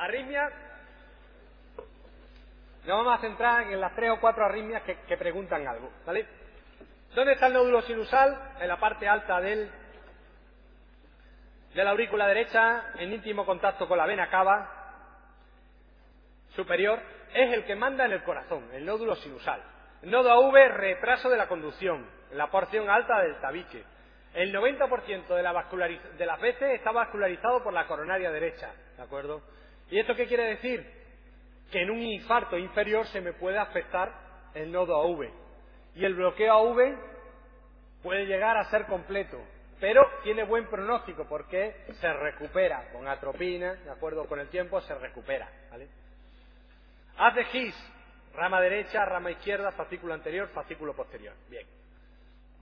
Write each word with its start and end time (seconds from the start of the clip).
Arritmias. 0.00 0.50
Nos 2.86 2.96
vamos 2.96 3.18
a 3.18 3.20
centrar 3.20 3.70
en 3.70 3.78
las 3.78 3.94
tres 3.94 4.10
o 4.10 4.18
cuatro 4.18 4.46
arritmias 4.46 4.82
que, 4.82 5.16
preguntan 5.18 5.68
algo, 5.68 5.92
¿vale? 6.06 6.26
¿Dónde 7.14 7.34
está 7.34 7.48
el 7.48 7.52
nódulo 7.52 7.82
sinusal? 7.82 8.54
En 8.60 8.68
la 8.68 8.80
parte 8.80 9.06
alta 9.06 9.38
del, 9.42 9.70
de 11.74 11.84
la 11.84 11.90
aurícula 11.90 12.26
derecha, 12.28 12.92
en 12.96 13.12
íntimo 13.12 13.44
contacto 13.44 13.86
con 13.86 13.98
la 13.98 14.06
vena 14.06 14.30
cava 14.30 14.70
superior, 16.56 16.98
es 17.34 17.52
el 17.52 17.66
que 17.66 17.76
manda 17.76 18.06
en 18.06 18.12
el 18.12 18.22
corazón, 18.22 18.70
el 18.72 18.86
nódulo 18.86 19.16
sinusal. 19.16 19.62
Nodo 20.04 20.30
AV, 20.30 20.78
retraso 20.78 21.28
de 21.28 21.36
la 21.36 21.46
conducción, 21.46 22.08
la 22.32 22.46
porción 22.46 22.88
alta 22.88 23.20
del 23.20 23.38
tabique. 23.38 23.84
El 24.32 24.54
90% 24.54 25.26
de, 25.26 25.42
la 25.42 25.66
de 26.16 26.26
las 26.26 26.40
veces 26.40 26.70
está 26.70 26.90
vascularizado 26.90 27.62
por 27.62 27.74
la 27.74 27.86
coronaria 27.86 28.30
derecha, 28.30 28.72
¿de 28.96 29.02
acuerdo? 29.02 29.42
¿Y 29.90 29.98
esto 29.98 30.14
qué 30.14 30.26
quiere 30.26 30.44
decir? 30.44 30.86
Que 31.70 31.82
en 31.82 31.90
un 31.90 32.00
infarto 32.00 32.56
inferior 32.56 33.06
se 33.08 33.20
me 33.20 33.32
puede 33.32 33.58
afectar 33.58 34.12
el 34.54 34.70
nodo 34.70 34.96
AV. 35.02 35.28
Y 35.94 36.04
el 36.04 36.14
bloqueo 36.14 36.52
AV 36.52 36.96
puede 38.02 38.26
llegar 38.26 38.56
a 38.56 38.70
ser 38.70 38.86
completo, 38.86 39.38
pero 39.80 40.00
tiene 40.22 40.44
buen 40.44 40.66
pronóstico 40.68 41.26
porque 41.28 41.84
se 42.00 42.12
recupera 42.12 42.90
con 42.92 43.08
atropina, 43.08 43.74
¿de 43.74 43.90
acuerdo? 43.90 44.26
Con 44.26 44.38
el 44.38 44.48
tiempo 44.48 44.80
se 44.80 44.94
recupera, 44.94 45.50
¿vale? 45.70 45.88
Haz 47.18 47.34
de 47.34 47.46
His, 47.52 47.74
rama 48.34 48.60
derecha, 48.60 49.04
rama 49.04 49.32
izquierda, 49.32 49.72
fascículo 49.72 50.14
anterior, 50.14 50.48
fascículo 50.54 50.94
posterior. 50.94 51.34
Bien. 51.48 51.66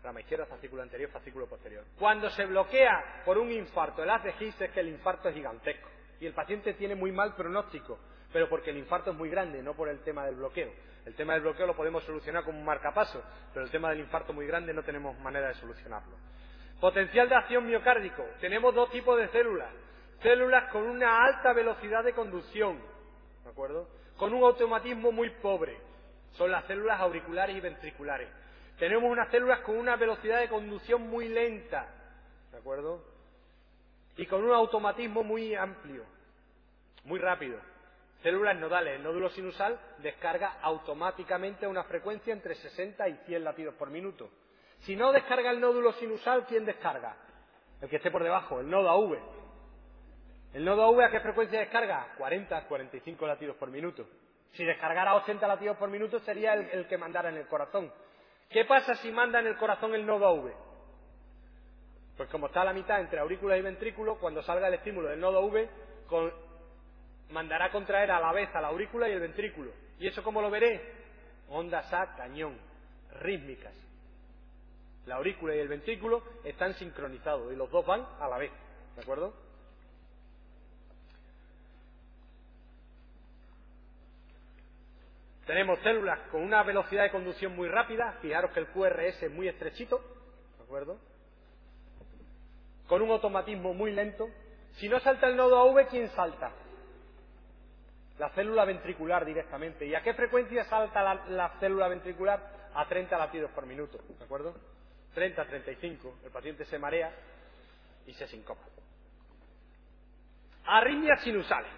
Rama 0.02 0.20
izquierda, 0.20 0.46
fascículo 0.46 0.82
anterior, 0.82 1.10
fascículo 1.10 1.46
posterior. 1.46 1.84
Cuando 1.98 2.30
se 2.30 2.46
bloquea 2.46 3.22
por 3.24 3.36
un 3.36 3.52
infarto 3.52 4.02
el 4.02 4.10
haz 4.10 4.24
de 4.24 4.34
His 4.40 4.60
es 4.60 4.70
que 4.70 4.80
el 4.80 4.88
infarto 4.88 5.28
es 5.28 5.34
gigantesco 5.34 5.88
y 6.20 6.26
el 6.26 6.32
paciente 6.32 6.74
tiene 6.74 6.94
muy 6.94 7.12
mal 7.12 7.34
pronóstico, 7.34 7.98
pero 8.32 8.48
porque 8.48 8.70
el 8.70 8.78
infarto 8.78 9.10
es 9.10 9.16
muy 9.16 9.30
grande, 9.30 9.62
no 9.62 9.74
por 9.74 9.88
el 9.88 10.00
tema 10.00 10.24
del 10.26 10.36
bloqueo. 10.36 10.72
El 11.06 11.14
tema 11.14 11.34
del 11.34 11.42
bloqueo 11.42 11.66
lo 11.66 11.76
podemos 11.76 12.04
solucionar 12.04 12.44
como 12.44 12.58
un 12.58 12.64
marcapaso, 12.64 13.22
pero 13.54 13.64
el 13.64 13.70
tema 13.70 13.90
del 13.90 14.00
infarto 14.00 14.32
muy 14.32 14.46
grande 14.46 14.74
no 14.74 14.82
tenemos 14.82 15.18
manera 15.20 15.48
de 15.48 15.54
solucionarlo. 15.54 16.16
Potencial 16.80 17.28
de 17.28 17.34
acción 17.34 17.66
miocárdico. 17.66 18.24
Tenemos 18.40 18.74
dos 18.74 18.90
tipos 18.90 19.18
de 19.18 19.28
células. 19.28 19.70
Células 20.22 20.70
con 20.70 20.82
una 20.82 21.24
alta 21.24 21.52
velocidad 21.52 22.04
de 22.04 22.12
conducción, 22.12 22.78
¿de 23.44 23.50
acuerdo? 23.50 23.88
con 24.18 24.34
un 24.34 24.42
automatismo 24.42 25.12
muy 25.12 25.30
pobre. 25.30 25.78
Son 26.32 26.50
las 26.50 26.64
células 26.66 27.00
auriculares 27.00 27.56
y 27.56 27.60
ventriculares. 27.60 28.28
Tenemos 28.78 29.10
unas 29.10 29.30
células 29.30 29.60
con 29.60 29.76
una 29.76 29.96
velocidad 29.96 30.40
de 30.40 30.48
conducción 30.48 31.02
muy 31.08 31.28
lenta, 31.28 31.88
¿de 32.50 32.58
acuerdo? 32.58 33.02
Y 34.18 34.26
con 34.26 34.44
un 34.44 34.52
automatismo 34.52 35.22
muy 35.22 35.54
amplio, 35.54 36.04
muy 37.04 37.18
rápido. 37.18 37.58
Células 38.22 38.56
nodales. 38.56 38.96
El 38.96 39.04
nódulo 39.04 39.30
sinusal 39.30 39.78
descarga 39.98 40.58
automáticamente 40.60 41.66
a 41.66 41.68
una 41.68 41.84
frecuencia 41.84 42.32
entre 42.32 42.56
60 42.56 43.08
y 43.08 43.16
100 43.26 43.44
latidos 43.44 43.74
por 43.76 43.90
minuto. 43.90 44.28
Si 44.80 44.96
no 44.96 45.12
descarga 45.12 45.50
el 45.50 45.60
nódulo 45.60 45.92
sinusal, 45.92 46.46
¿quién 46.46 46.64
descarga? 46.64 47.16
El 47.80 47.88
que 47.88 47.96
esté 47.96 48.10
por 48.10 48.24
debajo, 48.24 48.58
el 48.58 48.68
nodo 48.68 48.90
AV. 48.90 49.18
¿El 50.54 50.64
nodo 50.64 50.82
AV 50.82 51.00
a 51.00 51.10
qué 51.10 51.20
frecuencia 51.20 51.60
descarga? 51.60 52.14
40, 52.18 52.66
45 52.66 53.24
latidos 53.24 53.56
por 53.56 53.70
minuto. 53.70 54.04
Si 54.52 54.64
descargara 54.64 55.14
80 55.14 55.46
latidos 55.46 55.76
por 55.76 55.90
minuto 55.90 56.18
sería 56.20 56.54
el, 56.54 56.88
que 56.88 56.98
mandara 56.98 57.28
en 57.28 57.36
el 57.36 57.46
corazón. 57.46 57.92
¿Qué 58.50 58.64
pasa 58.64 58.96
si 58.96 59.12
manda 59.12 59.38
en 59.38 59.46
el 59.46 59.56
corazón 59.56 59.94
el 59.94 60.04
nodo 60.04 60.26
AV? 60.26 60.67
Pues 62.18 62.28
como 62.30 62.48
está 62.48 62.62
a 62.62 62.64
la 62.64 62.72
mitad 62.72 63.00
entre 63.00 63.20
aurícula 63.20 63.56
y 63.56 63.62
ventrículo, 63.62 64.18
cuando 64.18 64.42
salga 64.42 64.66
el 64.66 64.74
estímulo 64.74 65.08
del 65.08 65.20
nodo 65.20 65.38
AV, 65.38 65.68
mandará 67.30 67.66
a 67.66 67.70
contraer 67.70 68.10
a 68.10 68.18
la 68.18 68.32
vez 68.32 68.52
a 68.56 68.60
la 68.60 68.68
aurícula 68.68 69.08
y 69.08 69.12
el 69.12 69.20
ventrículo. 69.20 69.70
¿Y 70.00 70.08
eso 70.08 70.24
cómo 70.24 70.42
lo 70.42 70.50
veré? 70.50 70.82
Ondas 71.48 71.90
a 71.92 72.16
cañón, 72.16 72.58
rítmicas. 73.20 73.72
La 75.06 75.14
aurícula 75.14 75.54
y 75.54 75.60
el 75.60 75.68
ventrículo 75.68 76.24
están 76.42 76.74
sincronizados 76.74 77.52
y 77.52 77.56
los 77.56 77.70
dos 77.70 77.86
van 77.86 78.04
a 78.18 78.26
la 78.26 78.36
vez. 78.36 78.50
¿De 78.96 79.02
acuerdo? 79.02 79.32
Tenemos 85.46 85.78
células 85.84 86.18
con 86.32 86.42
una 86.42 86.64
velocidad 86.64 87.04
de 87.04 87.12
conducción 87.12 87.54
muy 87.54 87.68
rápida, 87.68 88.18
fijaros 88.20 88.50
que 88.50 88.58
el 88.58 88.66
QRS 88.66 89.22
es 89.22 89.30
muy 89.30 89.46
estrechito, 89.46 90.00
¿de 90.58 90.64
acuerdo? 90.64 90.98
Con 92.88 93.02
un 93.02 93.10
automatismo 93.10 93.74
muy 93.74 93.92
lento. 93.92 94.28
Si 94.76 94.88
no 94.88 94.98
salta 95.00 95.28
el 95.28 95.36
nodo 95.36 95.58
AV, 95.58 95.88
¿quién 95.88 96.08
salta? 96.10 96.50
La 98.18 98.30
célula 98.30 98.64
ventricular 98.64 99.24
directamente. 99.24 99.86
¿Y 99.86 99.94
a 99.94 100.02
qué 100.02 100.14
frecuencia 100.14 100.64
salta 100.64 101.14
la, 101.28 101.50
célula 101.60 101.88
ventricular? 101.88 102.58
A 102.74 102.86
30 102.86 103.16
latidos 103.18 103.50
por 103.52 103.66
minuto, 103.66 103.98
¿de 104.18 104.24
acuerdo? 104.24 104.54
30, 105.14 105.44
35. 105.44 106.18
El 106.24 106.30
paciente 106.30 106.64
se 106.64 106.78
marea 106.78 107.12
y 108.06 108.14
se 108.14 108.26
sincopa. 108.26 108.62
Arritmias 110.66 111.22
sinusales. 111.22 111.70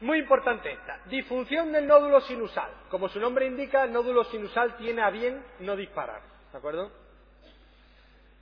Muy 0.00 0.18
importante 0.18 0.72
esta. 0.72 1.00
Disfunción 1.06 1.72
del 1.72 1.86
nódulo 1.86 2.20
sinusal. 2.22 2.70
Como 2.90 3.08
su 3.08 3.18
nombre 3.18 3.46
indica, 3.46 3.84
el 3.84 3.92
nódulo 3.92 4.24
sinusal 4.24 4.76
tiene 4.76 5.02
a 5.02 5.10
bien 5.10 5.44
no 5.60 5.76
disparar. 5.76 6.22
¿De 6.52 6.58
acuerdo? 6.58 6.90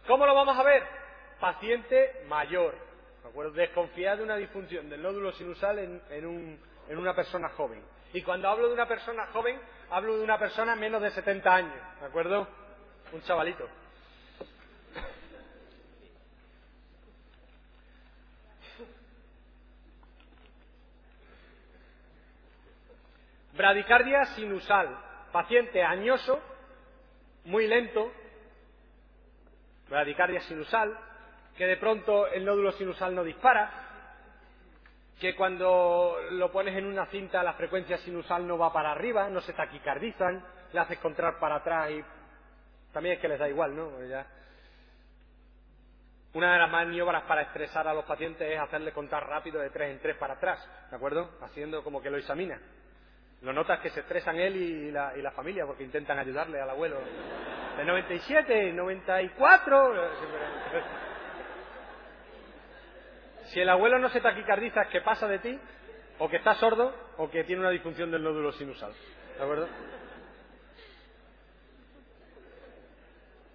¿Cómo 0.07 0.27
lo 0.27 0.35
vamos 0.35 0.57
a 0.59 0.63
ver? 0.63 1.06
Paciente 1.41 2.25
mayor. 2.29 2.75
¿De 3.23 3.29
acuerdo? 3.29 3.53
Desconfiar 3.53 4.19
de 4.19 4.25
una 4.25 4.37
disfunción 4.37 4.89
del 4.89 5.03
nódulo 5.03 5.33
sinusal 5.33 5.79
en, 5.79 6.01
en 6.89 6.99
una 6.99 7.15
persona 7.15 7.49
joven. 7.51 7.83
Y 8.13 8.23
cuando 8.23 8.49
hablo 8.49 8.69
de 8.69 8.75
una 8.75 8.87
persona 8.87 9.27
joven, 9.27 9.61
hablo 9.91 10.17
de 10.17 10.25
una 10.25 10.39
persona 10.39 10.77
menos 10.77 11.03
de 11.03 11.11
70 11.11 11.55
años. 11.55 11.75
¿De 12.01 12.07
acuerdo? 12.07 12.49
Un 13.13 13.23
chavalito. 13.23 13.69
Bradicardia 23.57 24.25
sinusal, 24.37 24.99
paciente 25.33 25.83
añoso, 25.83 26.39
muy 27.45 27.67
lento, 27.67 28.13
bradicardia 29.89 30.41
sinusal, 30.43 30.95
que 31.57 31.67
de 31.67 31.77
pronto 31.77 32.27
el 32.29 32.45
nódulo 32.45 32.73
sinusal 32.73 33.15
no 33.15 33.25
dispara, 33.25 33.87
que 35.19 35.35
cuando 35.35 36.17
lo 36.33 36.53
pones 36.53 36.77
en 36.77 36.87
una 36.87 37.07
cinta 37.07 37.43
la 37.43 37.55
frecuencia 37.55 37.97
sinusal 37.99 38.47
no 38.47 38.59
va 38.59 38.73
para 38.73 38.93
arriba, 38.93 39.29
no 39.31 39.41
se 39.41 39.55
taquicardizan, 39.55 40.45
le 40.73 40.81
haces 40.81 40.99
contrar 40.99 41.39
para 41.39 41.57
atrás 41.57 41.91
y 41.91 42.05
también 42.93 43.17
es 43.17 43.21
que 43.21 43.29
les 43.29 43.39
da 43.39 43.49
igual, 43.49 43.75
¿no? 43.75 43.91
Una 46.35 46.53
de 46.53 46.59
las 46.59 46.71
maniobras 46.71 47.23
para 47.23 47.43
estresar 47.43 47.89
a 47.89 47.95
los 47.95 48.05
pacientes 48.05 48.51
es 48.51 48.61
hacerle 48.61 48.93
contar 48.93 49.27
rápido 49.27 49.59
de 49.59 49.71
tres 49.71 49.91
en 49.91 50.01
tres 50.01 50.17
para 50.17 50.35
atrás, 50.35 50.63
¿de 50.91 50.97
acuerdo? 50.97 51.31
Haciendo 51.41 51.83
como 51.83 52.03
que 52.03 52.11
lo 52.11 52.19
examina. 52.19 52.61
Lo 53.41 53.55
notas 53.55 53.81
que 53.81 53.91
se 53.91 54.01
estresan 54.01 54.37
él 54.37 54.57
y 54.57 54.91
la, 54.91 55.17
y 55.17 55.23
la 55.23 55.31
familia 55.31 55.65
porque 55.67 55.85
intentan 55.85 56.19
ayudarle 56.19 56.61
al 56.61 56.69
abuelo. 56.69 56.99
De 57.79 57.85
97, 57.85 58.73
94. 58.73 59.95
Si 63.47 63.61
el 63.61 63.69
abuelo 63.69 63.99
no 63.99 64.09
se 64.09 64.21
taquicardiza 64.21 64.83
es 64.83 64.89
que 64.89 65.01
pasa 65.01 65.29
de 65.29 65.39
ti, 65.39 65.59
o 66.19 66.29
que 66.29 66.37
está 66.37 66.55
sordo, 66.55 66.95
o 67.19 67.31
que 67.31 67.45
tiene 67.45 67.61
una 67.61 67.71
disfunción 67.71 68.11
del 68.11 68.23
nódulo 68.23 68.53
sinusal. 68.53 68.93
¿De 69.37 69.43
acuerdo? 69.43 69.69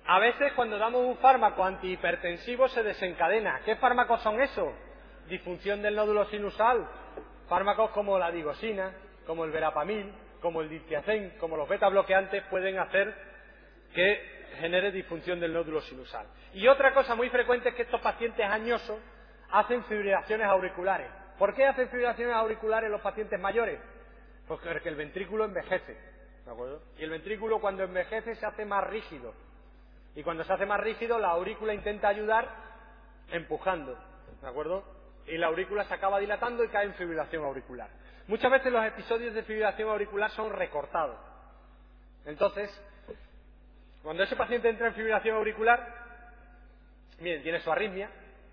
A 0.06 0.20
veces 0.20 0.54
cuando 0.54 0.78
damos 0.78 1.06
un 1.06 1.18
fármaco 1.18 1.64
antihipertensivo 1.64 2.68
se 2.68 2.84
desencadena. 2.84 3.62
¿Qué 3.66 3.76
fármacos 3.78 4.22
son 4.22 4.42
esos? 4.42 4.74
Disfunción 5.28 5.82
del 5.82 5.96
nódulo 5.96 6.26
sinusal. 6.26 6.88
Fármacos 7.48 7.92
como 7.92 8.18
la 8.18 8.32
digosina, 8.32 8.94
como 9.26 9.46
el 9.46 9.52
verapamil, 9.52 10.12
como 10.42 10.62
el 10.62 10.70
diltiazem, 10.70 11.38
como 11.38 11.56
los 11.56 11.70
beta 11.70 11.88
bloqueantes 11.90 12.44
pueden 12.50 12.80
hacer 12.80 13.14
que 13.94 14.42
genere 14.60 14.92
disfunción 14.92 15.40
del 15.40 15.54
nódulo 15.54 15.82
sinusal. 15.82 16.26
Y 16.54 16.68
otra 16.68 16.94
cosa 16.94 17.16
muy 17.16 17.30
frecuente 17.30 17.70
es 17.70 17.76
que 17.76 17.84
estos 17.84 18.02
pacientes 18.02 18.46
añosos 18.46 19.00
hacen 19.52 19.84
fibrilaciones 19.86 20.48
auriculares. 20.48 21.10
¿Por 21.38 21.54
qué 21.54 21.66
hacen 21.66 21.90
fibrilaciones 21.90 22.36
auriculares 22.36 22.90
los 22.90 23.02
pacientes 23.02 23.40
mayores? 23.40 23.80
Pues 24.48 24.60
porque 24.60 24.90
el 24.90 24.96
ventrículo 24.96 25.46
envejece, 25.46 25.98
¿de 26.46 26.52
acuerdo? 26.52 26.82
Y 26.98 27.04
el 27.04 27.10
ventrículo 27.10 27.60
cuando 27.60 27.84
envejece 27.84 28.36
se 28.36 28.46
hace 28.46 28.66
más 28.66 28.86
rígido. 28.88 29.34
Y 30.16 30.24
cuando 30.24 30.44
se 30.44 30.54
hace 30.54 30.66
más 30.66 30.80
rígido, 30.82 31.18
la 31.20 31.30
aurícula 31.30 31.74
intenta 31.74 32.10
ayudar 32.10 32.50
empujando, 33.32 33.98
¿de 34.42 34.48
acuerdo? 34.48 34.84
Y 35.26 35.38
la 35.38 35.48
aurícula 35.48 35.86
se 35.86 35.94
acaba 35.94 36.20
dilatando 36.20 36.64
y 36.64 36.70
cae 36.70 36.86
en 36.86 36.94
fibrilación 36.96 37.44
auricular. 37.44 37.90
Muchas 38.28 38.52
veces 38.52 38.72
los 38.72 38.86
episodios 38.86 39.34
de 39.34 39.44
fibrilación 39.44 39.90
auricular 39.90 40.30
son 40.32 40.52
recortados. 40.52 41.18
Entonces, 42.26 42.70
cuando 44.04 44.24
ese 44.24 44.36
paciente 44.36 44.70
entra 44.70 44.88
en 44.88 44.94
fibrilación 44.94 45.38
auricular, 45.38 45.88
miren, 47.20 47.42
tiene 47.42 47.60
su 47.62 47.72
arritmia, 47.72 48.10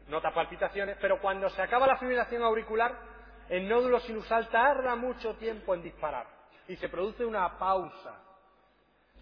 nota 0.08 0.32
palpitaciones, 0.32 0.96
pero 1.00 1.20
cuando 1.20 1.48
se 1.50 1.62
acaba 1.62 1.86
la 1.86 1.96
fibrilación 1.96 2.42
auricular, 2.42 2.94
el 3.48 3.68
nódulo 3.68 4.00
sinusal 4.00 4.48
tarda 4.48 4.96
mucho 4.96 5.34
tiempo 5.36 5.74
en 5.74 5.82
disparar 5.82 6.26
y 6.66 6.76
se 6.76 6.88
produce 6.88 7.24
una 7.24 7.58
pausa. 7.58 8.22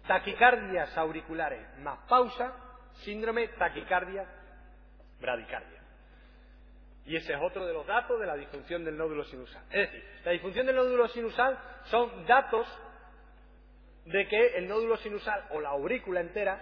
Taquicardias 0.05 0.97
auriculares 0.97 1.79
más 1.79 1.99
pausa, 2.07 2.53
síndrome 3.03 3.49
taquicardia 3.49 4.25
bradicardia. 5.19 5.81
Y 7.05 7.15
ese 7.15 7.33
es 7.33 7.39
otro 7.41 7.65
de 7.65 7.73
los 7.73 7.87
datos 7.87 8.19
de 8.19 8.25
la 8.25 8.35
disfunción 8.35 8.83
del 8.83 8.97
nódulo 8.97 9.23
sinusal. 9.25 9.63
Es 9.69 9.91
decir, 9.91 10.03
la 10.25 10.31
disfunción 10.31 10.65
del 10.65 10.75
nódulo 10.75 11.07
sinusal 11.07 11.57
son 11.85 12.25
datos 12.25 12.67
de 14.05 14.27
que 14.27 14.57
el 14.57 14.67
nódulo 14.67 14.97
sinusal 14.97 15.45
o 15.51 15.61
la 15.61 15.69
aurícula 15.69 16.19
entera 16.19 16.61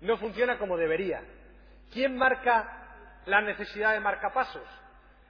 no 0.00 0.16
funciona 0.16 0.58
como 0.58 0.76
debería. 0.76 1.22
¿Quién 1.92 2.16
marca 2.16 2.85
la 3.26 3.40
necesidad 3.40 3.92
de 3.92 4.00
marcapasos? 4.00 4.62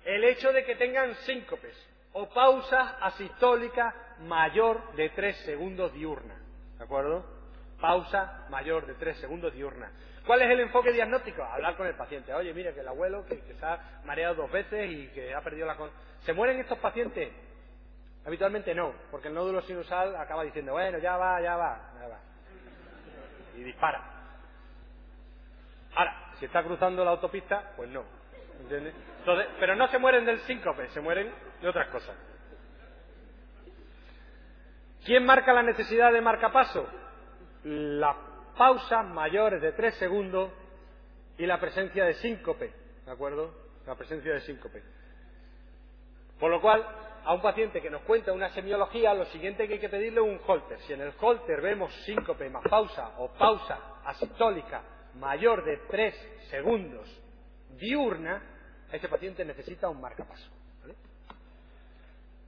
El 0.05 0.25
hecho 0.25 0.53
de 0.53 0.65
que 0.65 0.77
tengan 0.77 1.15
síncopes 1.27 1.77
o 2.13 2.29
pausas 2.29 2.95
asistólicas 3.01 3.95
mayor 4.21 4.95
de 4.95 5.11
3 5.11 5.37
segundos 5.39 5.93
diurna. 5.93 6.35
¿De 6.79 6.85
acuerdo? 6.85 7.25
Pausa 7.81 8.47
mayor 8.49 8.87
de 8.87 8.95
3 8.95 9.19
segundos 9.19 9.53
diurna. 9.53 9.91
¿Cuál 10.25 10.43
es 10.43 10.51
el 10.51 10.61
enfoque 10.61 10.93
diagnóstico? 10.93 11.43
Hablar 11.43 11.77
con 11.77 11.87
el 11.87 11.95
paciente. 11.95 12.33
Oye, 12.35 12.53
mira 12.53 12.73
que 12.73 12.81
el 12.81 12.89
abuelo 12.89 13.25
que, 13.27 13.37
se 13.37 13.67
ha 13.67 14.01
mareado 14.05 14.35
dos 14.35 14.51
veces 14.51 14.91
y 14.91 15.09
que 15.09 15.35
ha 15.35 15.41
perdido 15.41 15.67
la... 15.67 15.77
¿Se 16.21 16.33
mueren 16.33 16.59
estos 16.59 16.79
pacientes? 16.79 17.33
Habitualmente 18.25 18.75
no, 18.75 18.93
porque 19.11 19.29
el 19.29 19.35
nódulo 19.35 19.63
sinusal 19.63 20.17
acaba 20.17 20.43
diciendo, 20.43 20.73
bueno, 20.73 20.99
ya 20.99 21.17
va, 21.17 21.41
ya 21.41 21.57
va, 21.57 21.93
ya 22.01 22.09
va. 22.09 22.19
Y 23.57 23.63
dispara. 23.63 24.03
Ahora, 25.95 26.26
si 26.39 26.45
está 26.45 26.63
cruzando 26.63 27.05
la 27.05 27.13
autopista, 27.13 27.73
pues 27.77 27.89
no. 27.91 28.05
¿Entiendes? 28.61 28.95
Pero 29.61 29.77
no 29.77 29.89
se 29.89 29.99
mueren 29.99 30.25
del 30.25 30.41
síncope, 30.41 30.89
se 30.89 31.01
mueren 31.01 31.31
de 31.61 31.69
otras 31.69 31.89
cosas. 31.89 32.17
¿Quién 35.05 35.25
marca 35.25 35.53
la 35.53 35.63
necesidad 35.63 36.13
de 36.13 36.21
marcapaso? 36.21 36.89
La 37.65 38.17
pausas 38.57 39.05
mayores 39.07 39.61
de 39.61 39.73
tres 39.73 39.95
segundos 39.97 40.51
y 41.39 41.47
la 41.47 41.61
presencia 41.61 42.05
de 42.05 42.15
síncope, 42.15 42.73
¿de 43.05 43.11
acuerdo? 43.11 43.53
La 43.87 43.95
presencia 43.95 44.33
de 44.33 44.41
síncope. 44.41 44.83
Por 46.41 46.51
lo 46.51 46.61
cual, 46.61 46.85
a 47.25 47.35
un 47.35 47.43
paciente 47.43 47.81
que 47.81 47.91
nos 47.91 48.03
cuenta 48.03 48.33
una 48.33 48.49
semiología, 48.51 49.15
lo 49.15 49.27
siguiente 49.27 49.67
que 49.67 49.75
hay 49.75 49.81
que 49.81 49.89
pedirle 49.89 50.21
es 50.21 50.27
un 50.27 50.41
holter. 50.47 50.79
Si 50.81 50.93
en 50.93 51.03
el 51.03 51.13
holter 51.21 51.61
vemos 51.61 51.93
síncope 52.05 52.49
más 52.51 52.65
pausa 52.69 53.13
o 53.19 53.29
pausa 53.29 53.79
asistólica 54.05 54.83
mayor 55.19 55.65
de 55.65 55.77
tres 55.89 56.15
segundos 56.51 57.09
diurna, 57.71 58.43
ese 58.93 59.09
paciente 59.09 59.45
necesita 59.45 59.89
un 59.89 60.01
marcapaso. 60.01 60.51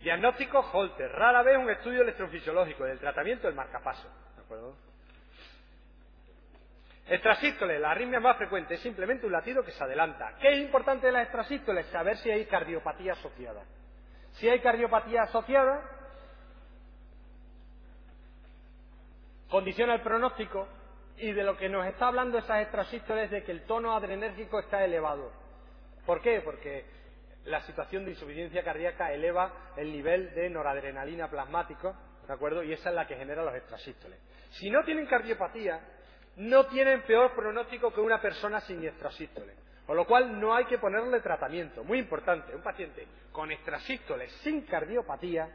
Diagnóstico 0.00 0.60
holter. 0.60 1.10
Rara 1.10 1.42
vez 1.42 1.58
un 1.58 1.70
estudio 1.70 2.02
electrofisiológico 2.02 2.84
del 2.84 2.98
tratamiento 2.98 3.46
del 3.46 3.56
marcapaso. 3.56 4.08
¿De 4.36 4.42
acuerdo? 4.42 4.76
La 7.80 7.90
arritmia 7.90 8.20
más 8.20 8.36
frecuente 8.36 8.74
es 8.74 8.80
simplemente 8.80 9.26
un 9.26 9.32
latido 9.32 9.64
que 9.64 9.72
se 9.72 9.82
adelanta. 9.82 10.36
¿Qué 10.40 10.52
es 10.52 10.58
importante 10.58 11.06
de 11.06 11.12
la 11.12 11.22
extrasístole? 11.22 11.84
Saber 11.84 12.16
si 12.18 12.30
hay 12.30 12.44
cardiopatía 12.46 13.12
asociada. 13.12 13.64
Si 14.32 14.48
hay 14.48 14.60
cardiopatía 14.60 15.22
asociada, 15.22 15.82
condiciona 19.48 19.94
el 19.94 20.02
pronóstico 20.02 20.68
y 21.20 21.32
de 21.32 21.42
lo 21.42 21.56
que 21.56 21.68
nos 21.68 21.86
está 21.86 22.08
hablando 22.08 22.38
esas 22.38 22.62
extrasístoles 22.62 23.26
es 23.26 23.30
de 23.30 23.44
que 23.44 23.52
el 23.52 23.62
tono 23.62 23.94
adrenérgico 23.94 24.60
está 24.60 24.84
elevado. 24.84 25.32
¿Por 26.06 26.20
qué? 26.20 26.40
Porque 26.40 26.84
la 27.44 27.60
situación 27.62 28.04
de 28.04 28.12
insuficiencia 28.12 28.62
cardíaca 28.62 29.12
eleva 29.12 29.72
el 29.76 29.92
nivel 29.92 30.34
de 30.34 30.48
noradrenalina 30.50 31.28
plasmático, 31.28 31.94
¿de 32.26 32.32
acuerdo? 32.32 32.62
Y 32.62 32.72
esa 32.72 32.90
es 32.90 32.94
la 32.94 33.06
que 33.06 33.16
genera 33.16 33.42
los 33.42 33.54
extrasístoles. 33.54 34.18
Si 34.50 34.70
no 34.70 34.82
tienen 34.84 35.06
cardiopatía, 35.06 35.80
no 36.36 36.66
tienen 36.66 37.02
peor 37.02 37.34
pronóstico 37.34 37.92
que 37.92 38.00
una 38.00 38.20
persona 38.20 38.60
sin 38.60 38.84
extrasístole. 38.84 39.54
Con 39.86 39.96
lo 39.96 40.06
cual 40.06 40.38
no 40.38 40.54
hay 40.54 40.66
que 40.66 40.78
ponerle 40.78 41.20
tratamiento. 41.20 41.82
Muy 41.82 41.98
importante, 41.98 42.54
un 42.54 42.62
paciente 42.62 43.06
con 43.32 43.50
extrasístoles 43.50 44.30
sin 44.42 44.62
cardiopatía, 44.62 45.48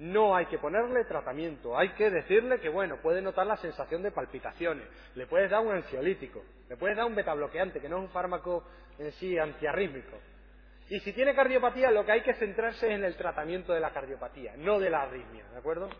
no 0.00 0.34
hay 0.34 0.46
que 0.46 0.58
ponerle 0.58 1.04
tratamiento. 1.04 1.76
Hay 1.76 1.90
que 1.90 2.10
decirle 2.10 2.58
que, 2.58 2.70
bueno, 2.70 2.96
puede 3.02 3.20
notar 3.20 3.46
la 3.46 3.58
sensación 3.58 4.02
de 4.02 4.10
palpitaciones, 4.10 4.86
le 5.14 5.26
puedes 5.26 5.50
dar 5.50 5.60
un 5.60 5.72
ansiolítico, 5.72 6.42
le 6.68 6.76
puedes 6.76 6.96
dar 6.96 7.06
un 7.06 7.14
betabloqueante, 7.14 7.80
que 7.80 7.88
no 7.88 7.98
es 7.98 8.04
un 8.04 8.08
fármaco 8.08 8.64
en 8.98 9.12
sí 9.12 9.38
antiarrítmico. 9.38 10.16
Y 10.88 11.00
si 11.00 11.12
tiene 11.12 11.34
cardiopatía, 11.34 11.90
lo 11.90 12.04
que 12.04 12.12
hay 12.12 12.22
que 12.22 12.34
centrarse 12.34 12.88
es 12.88 12.94
en 12.94 13.04
el 13.04 13.14
tratamiento 13.14 13.74
de 13.74 13.80
la 13.80 13.90
cardiopatía, 13.90 14.54
no 14.56 14.80
de 14.80 14.88
la 14.88 15.02
arritmia, 15.02 15.44
¿de 15.52 15.58
acuerdo? 15.58 15.90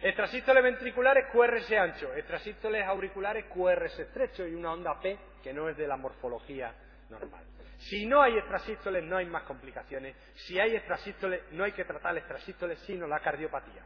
Extrasístoles 0.00 0.62
ventriculares 0.62 1.26
QRS 1.30 1.70
ancho, 1.72 2.14
extrasístoles 2.14 2.82
auriculares 2.84 3.44
QRS 3.44 4.00
estrecho 4.00 4.46
y 4.46 4.54
una 4.54 4.72
onda 4.72 4.98
P 5.00 5.18
que 5.42 5.52
no 5.52 5.68
es 5.68 5.76
de 5.76 5.86
la 5.86 5.98
morfología 5.98 6.74
normal. 7.10 7.44
Si 7.88 8.06
no 8.06 8.22
hay 8.22 8.38
extrasístoles 8.38 9.02
no 9.04 9.16
hay 9.16 9.26
más 9.26 9.42
complicaciones. 9.42 10.16
Si 10.34 10.58
hay 10.58 10.76
extrasístoles 10.76 11.42
no 11.52 11.64
hay 11.64 11.72
que 11.72 11.84
tratar 11.84 12.16
extrasístoles 12.16 12.78
sino 12.80 13.06
la 13.06 13.20
cardiopatía. 13.20 13.82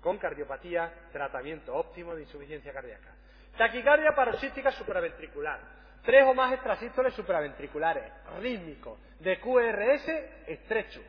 con 0.00 0.18
cardiopatía, 0.18 0.92
tratamiento 1.12 1.74
óptimo 1.74 2.14
de 2.14 2.22
insuficiencia 2.22 2.72
cardíaca. 2.72 3.14
Taquicardia 3.56 4.12
paroxística 4.14 4.72
supraventricular. 4.72 5.60
Tres 6.02 6.24
o 6.26 6.34
más 6.34 6.52
extrasístoles 6.52 7.14
supraventriculares, 7.14 8.12
rítmicos, 8.40 8.98
de 9.20 9.38
QRS 9.38 10.08
estrecho. 10.48 11.00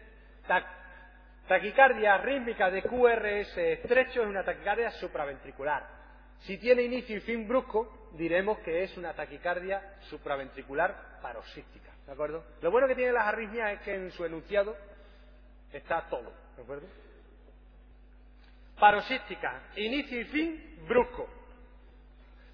Taquicardia 1.47 2.17
rítmica 2.17 2.69
de 2.69 2.83
QRS 2.83 3.57
estrecho 3.57 4.21
es 4.21 4.27
una 4.27 4.43
taquicardia 4.43 4.91
supraventricular. 4.91 6.02
Si 6.41 6.57
tiene 6.57 6.83
inicio 6.83 7.17
y 7.17 7.21
fin 7.21 7.47
brusco, 7.47 8.09
diremos 8.13 8.59
que 8.59 8.83
es 8.83 8.97
una 8.97 9.13
taquicardia 9.13 9.95
supraventricular 10.09 11.19
paroxística. 11.21 11.91
¿De 12.05 12.11
acuerdo? 12.11 12.43
Lo 12.61 12.69
bueno 12.69 12.87
que 12.87 12.95
tienen 12.95 13.13
las 13.13 13.27
arritmias 13.27 13.73
es 13.73 13.79
que 13.81 13.95
en 13.95 14.11
su 14.11 14.25
enunciado 14.25 14.75
está 15.71 16.07
todo. 16.09 16.33
¿De 16.55 16.61
acuerdo? 16.61 16.87
Paroxística, 18.77 19.63
inicio 19.77 20.19
y 20.19 20.25
fin 20.25 20.85
brusco. 20.87 21.27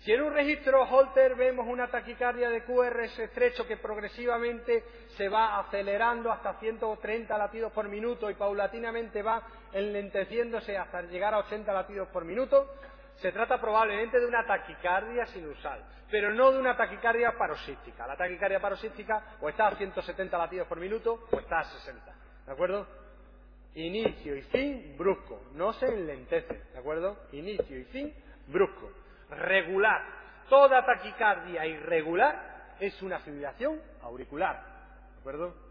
Si 0.01 0.13
en 0.13 0.21
un 0.21 0.33
registro 0.33 0.83
Holter 0.83 1.35
vemos 1.35 1.67
una 1.67 1.91
taquicardia 1.91 2.49
de 2.49 2.63
QRS 2.63 3.19
estrecho 3.19 3.67
que 3.67 3.75
progresivamente 3.75 4.83
se 5.17 5.27
va 5.27 5.59
acelerando 5.59 6.31
hasta 6.31 6.53
130 6.53 7.37
latidos 7.37 7.73
por 7.73 7.89
minuto 7.89 8.29
y 8.29 8.35
paulatinamente 8.35 9.21
va 9.21 9.43
enlenteciéndose 9.73 10.77
hasta 10.77 11.01
llegar 11.01 11.33
a 11.33 11.39
80 11.39 11.73
latidos 11.73 12.07
por 12.09 12.23
minuto, 12.23 12.73
se 13.21 13.31
trata 13.31 13.59
probablemente 13.59 14.19
de 14.19 14.25
una 14.25 14.45
taquicardia 14.45 15.25
sinusal, 15.27 15.83
pero 16.09 16.33
no 16.33 16.51
de 16.51 16.59
una 16.59 16.75
taquicardia 16.75 17.37
paroxística. 17.37 18.07
La 18.07 18.15
taquicardia 18.15 18.59
paroxística 18.59 19.37
o 19.41 19.49
está 19.49 19.67
a 19.67 19.75
170 19.75 20.37
latidos 20.37 20.67
por 20.67 20.79
minuto 20.79 21.27
o 21.31 21.39
está 21.39 21.59
a 21.59 21.63
60. 21.63 22.15
¿De 22.45 22.51
acuerdo? 22.51 22.87
Inicio 23.75 24.35
y 24.35 24.41
fin 24.43 24.95
brusco, 24.97 25.43
no 25.53 25.73
se 25.73 25.85
enlentece, 25.85 26.63
¿de 26.73 26.79
acuerdo? 26.79 27.17
Inicio 27.31 27.77
y 27.77 27.83
fin 27.85 28.13
brusco 28.47 28.91
regular. 29.29 30.01
Toda 30.49 30.83
taquicardia 30.85 31.65
irregular 31.65 32.75
es 32.79 32.99
una 33.01 33.19
fibrilación 33.19 33.79
auricular. 34.01 34.63
¿De 35.13 35.19
acuerdo? 35.19 35.68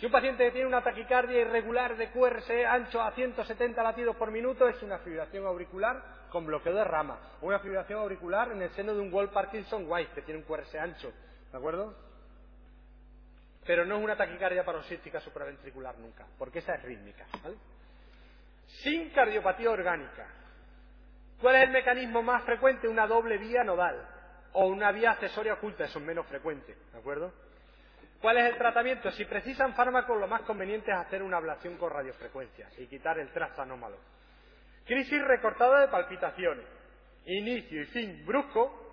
Si 0.00 0.06
un 0.06 0.12
paciente 0.12 0.50
tiene 0.50 0.66
una 0.66 0.82
taquicardia 0.82 1.42
irregular 1.42 1.94
de 1.94 2.10
QRS 2.10 2.50
ancho 2.66 3.02
a 3.02 3.12
170 3.12 3.82
latidos 3.82 4.16
por 4.16 4.30
minuto, 4.30 4.66
es 4.66 4.82
una 4.82 4.98
fibrilación 5.00 5.44
auricular 5.44 6.02
con 6.30 6.46
bloqueo 6.46 6.74
de 6.74 6.84
rama. 6.84 7.20
Una 7.42 7.58
fibrilación 7.58 8.00
auricular 8.00 8.50
en 8.50 8.62
el 8.62 8.70
seno 8.70 8.94
de 8.94 9.00
un 9.00 9.12
Wall 9.12 9.28
Parkinson 9.28 9.84
White, 9.86 10.12
que 10.14 10.22
tiene 10.22 10.40
un 10.40 10.46
QRS 10.46 10.74
ancho. 10.76 11.12
¿De 11.52 11.58
acuerdo? 11.58 11.94
Pero 13.66 13.84
no 13.84 13.98
es 13.98 14.02
una 14.02 14.16
taquicardia 14.16 14.64
paroxística 14.64 15.20
supraventricular 15.20 15.98
nunca, 15.98 16.26
porque 16.38 16.60
esa 16.60 16.76
es 16.76 16.82
rítmica. 16.82 17.26
¿vale? 17.42 17.56
Sin 18.82 19.10
cardiopatía 19.10 19.70
orgánica, 19.70 20.26
¿Cuál 21.42 21.56
es 21.56 21.62
el 21.64 21.70
mecanismo 21.70 22.22
más 22.22 22.44
frecuente? 22.44 22.86
Una 22.86 23.06
doble 23.06 23.38
vía 23.38 23.64
nodal 23.64 24.06
o 24.52 24.66
una 24.66 24.92
vía 24.92 25.12
accesoria 25.12 25.54
oculta, 25.54 25.84
eso 25.84 25.98
es 25.98 26.04
menos 26.04 26.26
frecuente, 26.26 26.76
¿de 26.92 26.98
acuerdo? 26.98 27.32
¿Cuál 28.20 28.36
es 28.36 28.52
el 28.52 28.58
tratamiento? 28.58 29.10
Si 29.12 29.24
precisan 29.24 29.74
fármacos, 29.74 30.18
lo 30.18 30.28
más 30.28 30.42
conveniente 30.42 30.90
es 30.90 30.96
hacer 30.98 31.22
una 31.22 31.38
ablación 31.38 31.76
con 31.78 31.90
radiofrecuencia 31.90 32.68
y 32.76 32.86
quitar 32.86 33.18
el 33.18 33.32
trazo 33.32 33.62
anómalo. 33.62 33.96
Crisis 34.84 35.22
recortada 35.22 35.80
de 35.80 35.88
palpitaciones, 35.88 36.66
inicio 37.24 37.80
y 37.82 37.86
fin 37.86 38.26
brusco, 38.26 38.90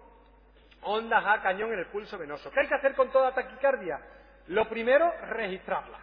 ondas 0.84 1.24
a 1.26 1.42
cañón 1.42 1.74
en 1.74 1.80
el 1.80 1.88
pulso 1.88 2.18
venoso. 2.18 2.50
¿Qué 2.52 2.62
hay 2.62 2.68
que 2.68 2.76
hacer 2.76 2.96
con 2.96 3.12
toda 3.12 3.34
taquicardia? 3.34 4.00
Lo 4.48 4.70
primero, 4.70 5.12
registrarla. 5.30 6.00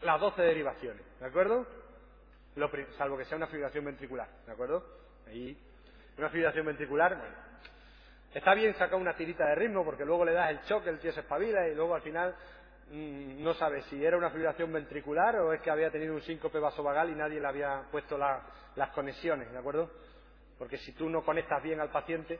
Las 0.00 0.20
12 0.20 0.40
derivaciones, 0.40 1.02
¿de 1.20 1.26
acuerdo? 1.26 1.66
salvo 2.96 3.18
que 3.18 3.26
sea 3.26 3.36
una 3.36 3.48
fibrilación 3.48 3.84
ventricular, 3.84 4.28
¿de 4.46 4.52
acuerdo? 4.52 4.82
Ahí, 5.26 5.58
una 6.16 6.30
fibrilación 6.30 6.64
ventricular, 6.64 7.16
bueno, 7.16 7.36
está 8.34 8.54
bien 8.54 8.74
sacar 8.74 8.98
una 8.98 9.14
tirita 9.16 9.46
de 9.46 9.54
ritmo 9.54 9.84
porque 9.84 10.04
luego 10.04 10.24
le 10.24 10.32
das 10.32 10.50
el 10.50 10.62
choque, 10.64 10.90
el 10.90 10.98
tío 10.98 11.12
se 11.12 11.20
espabila 11.20 11.68
y 11.68 11.74
luego 11.74 11.94
al 11.94 12.02
final 12.02 12.34
mm, 12.90 13.42
no 13.42 13.54
sabe 13.54 13.82
si 13.82 14.04
era 14.04 14.16
una 14.16 14.30
fibrilación 14.30 14.72
ventricular 14.72 15.36
o 15.36 15.52
es 15.52 15.60
que 15.60 15.70
había 15.70 15.90
tenido 15.90 16.14
un 16.14 16.22
síncope 16.22 16.58
vasovagal 16.58 17.10
y 17.10 17.14
nadie 17.14 17.40
le 17.40 17.46
había 17.46 17.82
puesto 17.90 18.18
las 18.18 18.90
conexiones, 18.90 19.50
¿de 19.50 19.58
acuerdo? 19.58 19.90
Porque 20.58 20.78
si 20.78 20.92
tú 20.92 21.08
no 21.08 21.24
conectas 21.24 21.62
bien 21.62 21.80
al 21.80 21.90
paciente, 21.90 22.38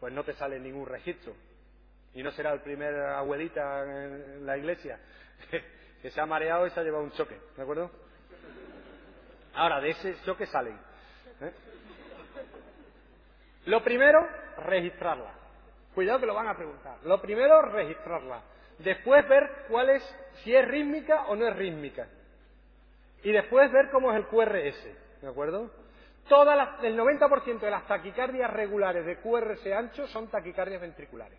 pues 0.00 0.12
no 0.12 0.24
te 0.24 0.32
sale 0.34 0.58
ningún 0.58 0.86
registro. 0.86 1.34
Y 2.14 2.22
no 2.22 2.30
será 2.30 2.52
el 2.52 2.60
primer 2.60 2.94
abuelita 2.94 3.82
en 3.82 4.46
la 4.46 4.56
iglesia 4.56 4.98
que 6.02 6.10
se 6.10 6.20
ha 6.20 6.26
mareado 6.26 6.66
y 6.66 6.70
se 6.70 6.80
ha 6.80 6.82
llevado 6.82 7.04
un 7.04 7.12
choque, 7.12 7.38
¿de 7.56 7.62
acuerdo? 7.62 7.90
Ahora, 9.54 9.80
de 9.80 9.90
ese 9.90 10.16
choque 10.24 10.46
salen. 10.46 10.76
¿eh? 11.40 11.52
Lo 13.66 13.82
primero, 13.82 14.18
registrarla. 14.58 15.32
Cuidado 15.94 16.20
que 16.20 16.26
lo 16.26 16.34
van 16.34 16.48
a 16.48 16.56
preguntar. 16.56 16.98
Lo 17.04 17.20
primero, 17.20 17.62
registrarla. 17.62 18.42
Después 18.78 19.26
ver 19.28 19.66
cuál 19.68 19.90
es, 19.90 20.16
si 20.42 20.54
es 20.54 20.66
rítmica 20.66 21.26
o 21.26 21.36
no 21.36 21.46
es 21.46 21.56
rítmica. 21.56 22.08
Y 23.22 23.32
después 23.32 23.70
ver 23.72 23.90
cómo 23.90 24.10
es 24.10 24.16
el 24.16 24.26
QRS. 24.26 25.22
¿De 25.22 25.28
acuerdo? 25.28 25.70
Todas 26.28 26.82
el 26.82 26.98
90% 26.98 27.60
de 27.60 27.70
las 27.70 27.86
taquicardias 27.86 28.50
regulares 28.50 29.04
de 29.04 29.18
QRS 29.18 29.66
ancho 29.72 30.06
son 30.08 30.28
taquicardias 30.28 30.80
ventriculares. 30.80 31.38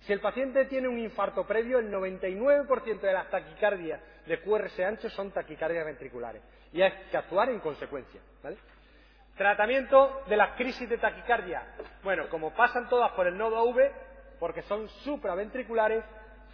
Si 0.00 0.12
el 0.12 0.20
paciente 0.20 0.66
tiene 0.66 0.86
un 0.86 0.98
infarto 0.98 1.46
previo, 1.46 1.78
el 1.78 1.90
99% 1.90 3.00
de 3.00 3.12
las 3.12 3.30
taquicardias 3.30 4.00
de 4.26 4.40
QRS 4.40 4.80
ancho 4.80 5.08
son 5.10 5.30
taquicardias 5.30 5.86
ventriculares. 5.86 6.42
Y 6.72 6.82
hay 6.82 6.92
que 7.10 7.16
actuar 7.16 7.48
en 7.48 7.60
consecuencia. 7.60 8.20
Tratamiento 9.36 10.22
de 10.28 10.36
las 10.36 10.50
crisis 10.50 10.88
de 10.88 10.98
taquicardia. 10.98 11.62
Bueno, 12.04 12.28
como 12.28 12.54
pasan 12.54 12.88
todas 12.88 13.10
por 13.12 13.26
el 13.26 13.36
nodo 13.36 13.58
AV, 13.58 13.90
porque 14.38 14.62
son 14.62 14.88
supraventriculares, 14.88 16.04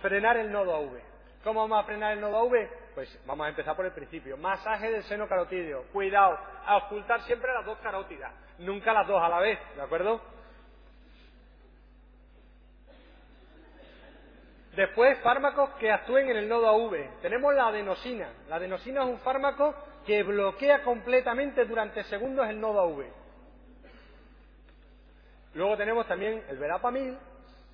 frenar 0.00 0.38
el 0.38 0.50
nodo 0.50 0.74
AV. 0.74 0.98
¿Cómo 1.44 1.60
vamos 1.60 1.82
a 1.82 1.86
frenar 1.86 2.12
el 2.12 2.20
nodo 2.20 2.38
AV? 2.38 2.68
Pues 2.94 3.20
vamos 3.26 3.46
a 3.46 3.50
empezar 3.50 3.76
por 3.76 3.84
el 3.84 3.92
principio. 3.92 4.36
Masaje 4.38 4.90
del 4.90 5.02
seno 5.04 5.28
carotídeo. 5.28 5.84
Cuidado, 5.92 6.38
a 6.66 6.78
ocultar 6.78 7.20
siempre 7.22 7.52
las 7.52 7.66
dos 7.66 7.78
carótidas, 7.78 8.32
nunca 8.58 8.92
las 8.94 9.06
dos 9.06 9.22
a 9.22 9.28
la 9.28 9.40
vez, 9.40 9.58
¿de 9.76 9.82
acuerdo? 9.82 10.20
Después, 14.74 15.18
fármacos 15.18 15.70
que 15.80 15.90
actúen 15.90 16.30
en 16.30 16.36
el 16.36 16.48
nodo 16.48 16.68
AV. 16.68 17.20
Tenemos 17.20 17.54
la 17.54 17.68
adenosina. 17.68 18.32
La 18.48 18.56
adenosina 18.56 19.02
es 19.02 19.08
un 19.08 19.18
fármaco 19.18 19.74
que 20.06 20.22
bloquea 20.22 20.82
completamente 20.82 21.64
durante 21.64 22.04
segundos 22.04 22.48
el 22.48 22.60
nodo 22.60 22.80
AV. 22.80 23.04
Luego 25.54 25.76
tenemos 25.76 26.06
también 26.06 26.44
el 26.48 26.58
verapamil, 26.58 27.16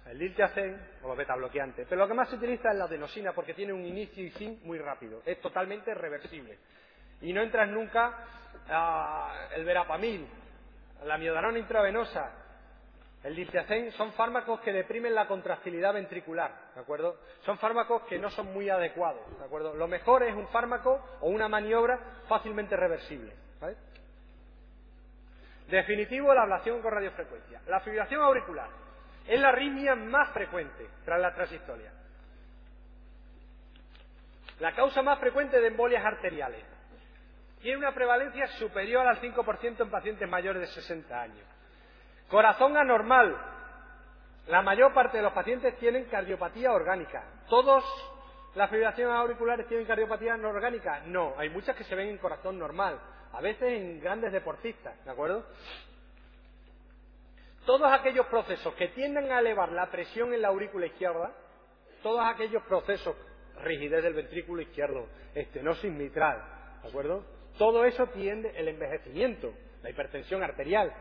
el 0.06 0.18
diltiazem 0.18 0.76
o 1.02 1.08
los 1.08 1.16
beta 1.16 1.34
bloqueantes. 1.34 1.86
Pero 1.88 2.00
lo 2.00 2.08
que 2.08 2.14
más 2.14 2.28
se 2.28 2.36
utiliza 2.36 2.70
es 2.70 2.76
la 2.76 2.84
adenosina 2.84 3.32
porque 3.32 3.54
tiene 3.54 3.72
un 3.72 3.84
inicio 3.84 4.24
y 4.24 4.30
fin 4.30 4.60
muy 4.64 4.78
rápido. 4.78 5.22
Es 5.26 5.40
totalmente 5.40 5.92
reversible. 5.94 6.58
Y 7.20 7.32
no 7.32 7.42
entras 7.42 7.68
nunca 7.68 8.24
a 8.68 9.48
el 9.54 9.64
verapamil, 9.64 10.26
la 11.04 11.18
miodarona 11.18 11.58
intravenosa, 11.58 12.45
el 13.26 13.34
diltiazem 13.34 13.90
son 13.92 14.12
fármacos 14.12 14.60
que 14.60 14.72
deprimen 14.72 15.12
la 15.12 15.26
contractilidad 15.26 15.92
ventricular, 15.92 16.70
¿de 16.76 16.80
acuerdo? 16.80 17.18
Son 17.44 17.58
fármacos 17.58 18.02
que 18.04 18.20
no 18.20 18.30
son 18.30 18.52
muy 18.52 18.70
adecuados, 18.70 19.20
¿de 19.36 19.44
acuerdo? 19.44 19.74
Lo 19.74 19.88
mejor 19.88 20.22
es 20.22 20.32
un 20.32 20.46
fármaco 20.48 21.04
o 21.20 21.28
una 21.28 21.48
maniobra 21.48 21.98
fácilmente 22.28 22.76
reversible, 22.76 23.32
Definitivo, 25.68 26.32
la 26.32 26.42
ablación 26.42 26.80
con 26.80 26.92
radiofrecuencia. 26.92 27.60
La 27.66 27.80
fibrilación 27.80 28.22
auricular 28.22 28.68
es 29.26 29.40
la 29.40 29.48
arritmia 29.48 29.96
más 29.96 30.30
frecuente 30.30 30.86
tras 31.04 31.20
la 31.20 31.34
transistolia. 31.34 31.90
La 34.60 34.72
causa 34.76 35.02
más 35.02 35.18
frecuente 35.18 35.60
de 35.60 35.66
embolias 35.66 36.04
arteriales. 36.04 36.64
Tiene 37.60 37.78
una 37.78 37.92
prevalencia 37.92 38.46
superior 38.58 39.04
al 39.04 39.20
5% 39.20 39.80
en 39.80 39.90
pacientes 39.90 40.28
mayores 40.28 40.60
de 40.60 40.68
60 40.68 41.20
años. 41.20 41.55
Corazón 42.28 42.76
anormal. 42.76 43.36
La 44.48 44.62
mayor 44.62 44.92
parte 44.94 45.16
de 45.16 45.22
los 45.22 45.32
pacientes 45.32 45.76
tienen 45.78 46.04
cardiopatía 46.04 46.72
orgánica. 46.72 47.24
¿Todos 47.48 47.84
las 48.54 48.70
fibrilaciones 48.70 49.14
auriculares 49.14 49.66
tienen 49.68 49.86
cardiopatía 49.86 50.36
no 50.36 50.48
orgánica? 50.48 51.00
No, 51.06 51.34
hay 51.36 51.50
muchas 51.50 51.76
que 51.76 51.84
se 51.84 51.94
ven 51.94 52.08
en 52.08 52.18
corazón 52.18 52.58
normal, 52.58 52.98
a 53.32 53.40
veces 53.40 53.62
en 53.62 54.00
grandes 54.00 54.32
deportistas, 54.32 55.04
¿de 55.04 55.10
acuerdo? 55.10 55.44
Todos 57.64 57.92
aquellos 57.92 58.26
procesos 58.26 58.74
que 58.74 58.88
tienden 58.88 59.30
a 59.30 59.40
elevar 59.40 59.72
la 59.72 59.90
presión 59.90 60.32
en 60.32 60.42
la 60.42 60.48
aurícula 60.48 60.86
izquierda, 60.86 61.32
todos 62.02 62.20
aquellos 62.24 62.62
procesos, 62.64 63.16
rigidez 63.62 64.02
del 64.02 64.14
ventrículo 64.14 64.62
izquierdo, 64.62 65.08
estenosis 65.34 65.92
mitral, 65.92 66.42
¿de 66.82 66.88
acuerdo? 66.88 67.24
Todo 67.58 67.84
eso 67.84 68.06
tiende 68.08 68.52
el 68.56 68.68
envejecimiento, 68.68 69.52
la 69.82 69.90
hipertensión 69.90 70.42
arterial, 70.42 70.92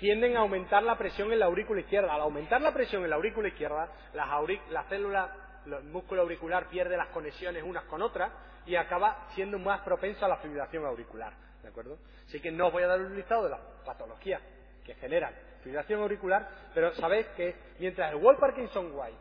tienden 0.00 0.36
a 0.36 0.40
aumentar 0.40 0.82
la 0.82 0.96
presión 0.96 1.32
en 1.32 1.38
la 1.38 1.46
aurícula 1.46 1.80
izquierda. 1.80 2.14
Al 2.14 2.20
aumentar 2.20 2.60
la 2.60 2.72
presión 2.72 3.04
en 3.04 3.10
la 3.10 3.16
aurícula 3.16 3.48
izquierda, 3.48 3.88
las, 4.12 4.86
células, 4.88 5.30
el 5.66 5.84
músculo 5.84 6.22
auricular 6.22 6.68
pierde 6.68 6.96
las 6.96 7.08
conexiones 7.08 7.62
unas 7.62 7.84
con 7.84 8.02
otras 8.02 8.30
y 8.66 8.76
acaba 8.76 9.28
siendo 9.34 9.58
más 9.58 9.80
propenso 9.80 10.24
a 10.24 10.28
la 10.28 10.36
fibrilación 10.38 10.84
auricular. 10.84 11.32
¿De 11.62 11.68
acuerdo? 11.68 11.98
Así 12.26 12.40
que 12.40 12.50
no 12.50 12.66
os 12.66 12.72
voy 12.72 12.82
a 12.82 12.88
dar 12.88 13.00
un 13.00 13.14
listado 13.14 13.44
de 13.44 13.50
las 13.50 13.60
patologías 13.84 14.40
que 14.84 14.94
generan 14.94 15.34
fibrilación 15.62 16.02
auricular, 16.02 16.46
pero 16.74 16.94
sabéis 16.94 17.26
que 17.28 17.54
mientras 17.78 18.12
el 18.12 18.16
Wall 18.16 18.36
Parkinson 18.36 18.90
White 18.92 19.16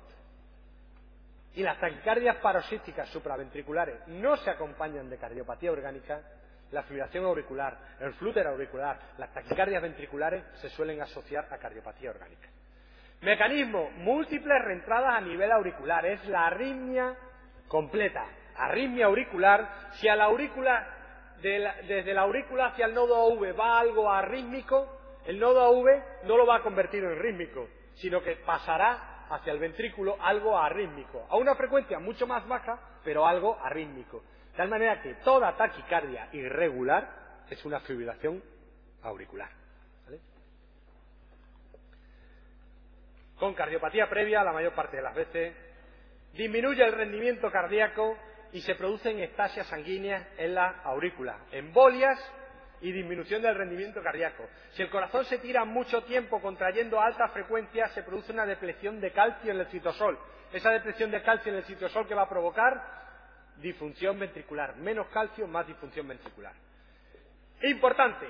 y 1.55 1.63
las 1.63 1.79
taquicardias 1.79 2.37
paroxísticas 2.37 3.09
supraventriculares 3.09 4.07
no 4.07 4.35
se 4.37 4.49
acompañan 4.49 5.09
de 5.09 5.17
cardiopatía 5.17 5.71
orgánica, 5.71 6.21
la 6.71 6.83
fibrilación 6.83 7.25
auricular, 7.25 7.77
el 7.99 8.13
flúter 8.13 8.47
auricular, 8.47 8.99
las 9.17 9.33
taquicardias 9.33 9.81
ventriculares 9.81 10.43
se 10.55 10.69
suelen 10.69 11.01
asociar 11.01 11.47
a 11.51 11.57
cardiopatía 11.57 12.09
orgánica. 12.09 12.49
Mecanismo, 13.21 13.89
múltiples 13.97 14.61
reentradas 14.63 15.15
a 15.15 15.21
nivel 15.21 15.51
auricular, 15.51 16.05
es 16.05 16.25
la 16.27 16.47
arritmia 16.47 17.15
completa. 17.67 18.25
Arritmia 18.55 19.05
auricular, 19.05 19.89
si 19.93 20.07
a 20.07 20.15
la 20.15 20.25
aurícula, 20.25 20.87
desde 21.41 22.13
la 22.13 22.21
aurícula 22.21 22.67
hacia 22.67 22.85
el 22.85 22.93
nodo 22.93 23.15
AV 23.15 23.57
va 23.57 23.79
algo 23.79 24.11
arrítmico, 24.11 24.99
el 25.25 25.39
nodo 25.39 25.63
AV 25.63 26.25
no 26.25 26.37
lo 26.37 26.45
va 26.45 26.57
a 26.57 26.61
convertir 26.63 27.03
en 27.03 27.17
rítmico, 27.17 27.67
sino 27.95 28.21
que 28.21 28.35
pasará 28.45 29.25
hacia 29.29 29.53
el 29.53 29.59
ventrículo 29.59 30.17
algo 30.19 30.57
arrítmico, 30.57 31.25
a 31.29 31.37
una 31.37 31.55
frecuencia 31.55 31.99
mucho 31.99 32.27
más 32.27 32.47
baja, 32.47 32.79
pero 33.03 33.25
algo 33.25 33.57
arrítmico. 33.61 34.21
De 34.53 34.57
tal 34.57 34.69
manera 34.69 35.01
que 35.01 35.15
toda 35.15 35.57
taquicardia 35.57 36.29
irregular 36.31 37.09
es 37.49 37.65
una 37.65 37.79
fibrilación 37.79 38.39
auricular. 39.01 39.49
Con 43.35 43.55
cardiopatía 43.55 44.07
previa, 44.07 44.43
la 44.43 44.53
mayor 44.53 44.73
parte 44.75 44.97
de 44.97 45.01
las 45.03 45.15
veces, 45.15 45.57
disminuye 46.33 46.85
el 46.85 46.91
rendimiento 46.91 47.51
cardíaco 47.51 48.15
y 48.51 48.61
se 48.61 48.75
producen 48.75 49.19
estasias 49.21 49.65
sanguíneas 49.65 50.27
en 50.37 50.53
la 50.53 50.81
aurícula, 50.83 51.35
embolias 51.51 52.19
y 52.81 52.91
disminución 52.91 53.41
del 53.41 53.55
rendimiento 53.55 54.03
cardíaco. 54.03 54.47
Si 54.73 54.83
el 54.83 54.89
corazón 54.91 55.25
se 55.25 55.39
tira 55.39 55.65
mucho 55.65 56.03
tiempo 56.03 56.39
contrayendo 56.39 57.01
a 57.01 57.07
alta 57.07 57.27
frecuencia, 57.29 57.87
se 57.87 58.03
produce 58.03 58.31
una 58.31 58.45
depresión 58.45 59.01
de 59.01 59.11
calcio 59.11 59.51
en 59.51 59.61
el 59.61 59.67
citosol. 59.67 60.19
Esa 60.51 60.69
depresión 60.69 61.09
de 61.09 61.23
calcio 61.23 61.51
en 61.51 61.57
el 61.57 61.63
citosol 61.63 62.07
que 62.07 62.13
va 62.13 62.21
a 62.21 62.29
provocar 62.29 63.02
disfunción 63.57 64.19
ventricular. 64.19 64.75
Menos 64.77 65.07
calcio, 65.07 65.47
más 65.47 65.67
disfunción 65.67 66.07
ventricular. 66.07 66.53
Importante. 67.61 68.27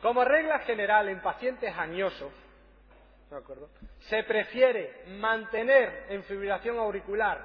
Como 0.00 0.24
regla 0.24 0.58
general 0.60 1.08
en 1.08 1.20
pacientes 1.20 1.72
aniosos, 1.76 2.32
se 4.00 4.24
prefiere 4.24 5.04
mantener 5.20 6.06
en 6.08 6.24
fibrilación 6.24 6.78
auricular, 6.78 7.44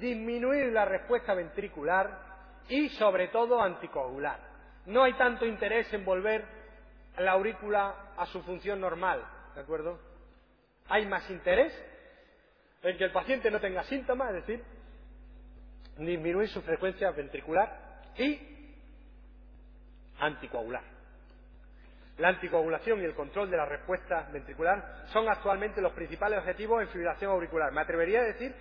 disminuir 0.00 0.72
la 0.72 0.84
respuesta 0.84 1.34
ventricular 1.34 2.28
y 2.68 2.88
sobre 2.90 3.28
todo 3.28 3.60
anticoagular. 3.60 4.38
No 4.86 5.04
hay 5.04 5.12
tanto 5.14 5.44
interés 5.44 5.92
en 5.92 6.04
volver 6.04 6.44
la 7.18 7.32
aurícula 7.32 8.12
a 8.16 8.26
su 8.26 8.42
función 8.42 8.80
normal, 8.80 9.22
¿de 9.54 9.60
acuerdo? 9.60 9.98
Hay 10.88 11.04
más 11.06 11.28
interés 11.30 11.72
en 12.82 12.96
que 12.96 13.04
el 13.04 13.12
paciente 13.12 13.50
no 13.50 13.60
tenga 13.60 13.82
síntomas, 13.84 14.28
es 14.30 14.46
decir, 14.46 14.64
disminuir 16.06 16.48
su 16.48 16.62
frecuencia 16.62 17.10
ventricular 17.10 18.02
y 18.16 18.38
anticoagular. 20.20 20.82
La 22.18 22.28
anticoagulación 22.28 23.00
y 23.00 23.04
el 23.04 23.14
control 23.14 23.48
de 23.48 23.56
la 23.56 23.64
respuesta 23.64 24.28
ventricular 24.32 25.04
son 25.12 25.28
actualmente 25.28 25.80
los 25.80 25.92
principales 25.92 26.40
objetivos 26.40 26.82
en 26.82 26.88
fibrilación 26.88 27.30
auricular. 27.30 27.72
Me 27.72 27.80
atrevería 27.80 28.20
a 28.20 28.24
decir 28.24 28.52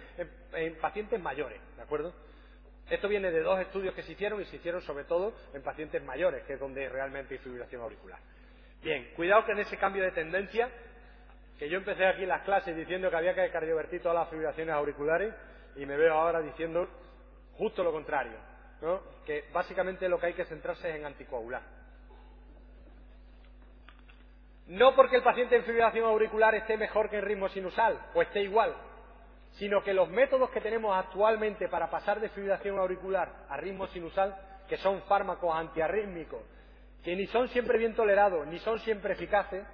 en, 0.53 0.75
pacientes 0.75 1.19
mayores, 1.19 1.59
¿de 1.75 1.81
acuerdo? 1.81 2.13
Esto 2.87 3.07
viene 3.07 3.31
de 3.31 3.41
dos 3.41 3.59
estudios 3.59 3.95
que 3.95 4.03
se 4.03 4.11
hicieron 4.11 4.39
y 4.41 4.45
se 4.45 4.57
hicieron 4.57 4.81
sobre 4.81 5.05
todo 5.05 5.33
en 5.53 5.63
pacientes 5.63 6.03
mayores, 6.03 6.43
que 6.43 6.53
es 6.53 6.59
donde 6.59 6.87
realmente 6.87 7.33
hay 7.33 7.39
fibrilación 7.39 7.81
auricular. 7.81 8.19
Bien, 8.83 9.09
cuidado 9.15 9.43
que 9.45 9.53
en 9.53 9.59
ese 9.59 9.75
cambio 9.77 10.03
de 10.03 10.11
tendencia 10.11 10.69
que 11.57 11.67
yo 11.67 11.79
empecé 11.79 12.05
aquí 12.05 12.27
las 12.27 12.43
clases 12.43 12.75
diciendo 12.75 13.09
que 13.09 13.15
había 13.15 13.33
que 13.33 13.49
cardiovertir 13.49 14.01
todas 14.01 14.19
las 14.19 14.29
fibrilaciones 14.29 14.73
auriculares 14.75 15.33
y 15.75 15.85
me 15.87 15.97
veo 15.97 16.13
ahora 16.13 16.41
diciendo 16.41 16.87
justo 17.57 17.83
lo 17.83 17.91
contrario, 17.91 18.37
¿no? 18.81 19.01
que 19.25 19.45
básicamente 19.51 20.07
lo 20.07 20.19
que 20.19 20.27
hay 20.27 20.33
que 20.33 20.45
centrarse 20.45 20.89
es 20.89 20.95
en 20.95 21.05
anticoagular. 21.05 21.61
No 24.67 24.95
porque 24.95 25.15
el 25.15 25.23
paciente 25.23 25.55
en 25.55 25.63
fibrilación 25.63 26.05
auricular 26.05 26.53
esté 26.55 26.77
mejor 26.77 27.09
que 27.09 27.17
en 27.17 27.25
ritmo 27.25 27.47
sinusal 27.49 27.99
o 28.13 28.21
esté 28.21 28.41
igual, 28.41 28.75
sino 29.53 29.81
que 29.81 29.93
los 29.93 30.09
métodos 30.09 30.49
que 30.49 30.61
tenemos 30.61 30.95
actualmente 30.95 31.69
para 31.69 31.89
pasar 31.89 32.19
de 32.19 32.29
fibrilación 32.29 32.77
auricular 32.77 33.45
a 33.49 33.57
ritmo 33.57 33.87
sinusal, 33.87 34.35
que 34.67 34.77
son 34.77 35.01
fármacos 35.03 35.55
antiarrítmicos, 35.55 36.41
que 37.03 37.15
ni 37.15 37.27
son 37.27 37.47
siempre 37.49 37.77
bien 37.77 37.95
tolerados, 37.95 38.45
ni 38.47 38.59
son 38.59 38.79
siempre 38.79 39.13
eficaces, 39.13 39.65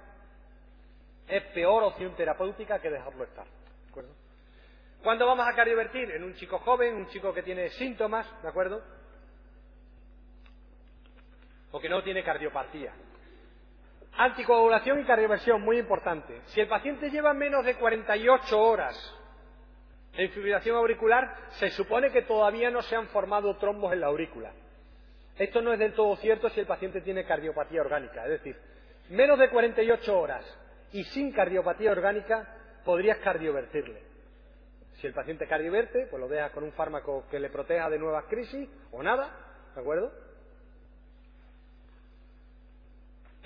es 1.26 1.42
peor 1.54 1.82
opción 1.82 2.14
terapéutica 2.14 2.78
que 2.78 2.90
dejarlo 2.90 3.24
estar. 3.24 3.46
¿Cuándo 5.04 5.26
vamos 5.26 5.46
a 5.46 5.54
cardiovertir? 5.54 6.12
En 6.12 6.24
un 6.24 6.34
chico 6.34 6.58
joven, 6.60 6.94
un 6.94 7.06
chico 7.08 7.34
que 7.34 7.42
tiene 7.42 7.68
síntomas, 7.68 8.26
¿de 8.42 8.48
acuerdo? 8.48 8.82
O 11.72 11.78
que 11.78 11.90
no 11.90 12.02
tiene 12.02 12.24
cardiopatía. 12.24 12.94
Anticoagulación 14.16 15.00
y 15.00 15.04
cardioversión, 15.04 15.60
muy 15.60 15.78
importante. 15.78 16.40
Si 16.46 16.60
el 16.62 16.68
paciente 16.68 17.10
lleva 17.10 17.34
menos 17.34 17.66
de 17.66 17.74
48 17.74 18.58
horas 18.58 19.14
en 20.14 20.30
fibrilación 20.30 20.74
auricular, 20.78 21.36
se 21.50 21.68
supone 21.72 22.10
que 22.10 22.22
todavía 22.22 22.70
no 22.70 22.80
se 22.80 22.96
han 22.96 23.08
formado 23.08 23.58
trombos 23.58 23.92
en 23.92 24.00
la 24.00 24.06
aurícula. 24.06 24.52
Esto 25.36 25.60
no 25.60 25.74
es 25.74 25.78
del 25.78 25.92
todo 25.92 26.16
cierto 26.16 26.48
si 26.48 26.60
el 26.60 26.66
paciente 26.66 27.02
tiene 27.02 27.26
cardiopatía 27.26 27.82
orgánica. 27.82 28.24
Es 28.24 28.30
decir, 28.30 28.56
menos 29.10 29.38
de 29.38 29.50
48 29.50 30.18
horas 30.18 30.58
y 30.92 31.04
sin 31.04 31.30
cardiopatía 31.30 31.92
orgánica 31.92 32.48
podrías 32.86 33.18
cardiovertirle. 33.18 34.13
Si 35.04 35.08
el 35.08 35.12
paciente 35.12 35.46
cardioverte, 35.46 36.06
pues 36.06 36.18
lo 36.18 36.28
dejas 36.28 36.50
con 36.52 36.64
un 36.64 36.72
fármaco 36.72 37.26
que 37.30 37.38
le 37.38 37.50
proteja 37.50 37.90
de 37.90 37.98
nuevas 37.98 38.24
crisis 38.24 38.66
o 38.90 39.02
nada, 39.02 39.36
¿de 39.74 39.80
acuerdo? 39.82 40.10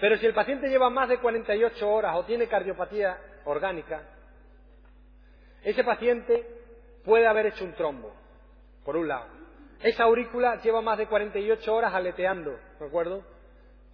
Pero 0.00 0.16
si 0.18 0.26
el 0.26 0.34
paciente 0.34 0.68
lleva 0.68 0.88
más 0.88 1.08
de 1.08 1.18
48 1.18 1.90
horas 1.90 2.14
o 2.14 2.24
tiene 2.26 2.46
cardiopatía 2.46 3.18
orgánica, 3.44 4.02
ese 5.64 5.82
paciente 5.82 6.46
puede 7.04 7.26
haber 7.26 7.46
hecho 7.46 7.64
un 7.64 7.74
trombo, 7.74 8.14
por 8.84 8.96
un 8.96 9.08
lado. 9.08 9.26
Esa 9.82 10.04
aurícula 10.04 10.62
lleva 10.62 10.80
más 10.80 10.96
de 10.96 11.08
48 11.08 11.74
horas 11.74 11.92
aleteando, 11.92 12.56
¿de 12.78 12.86
acuerdo? 12.86 13.24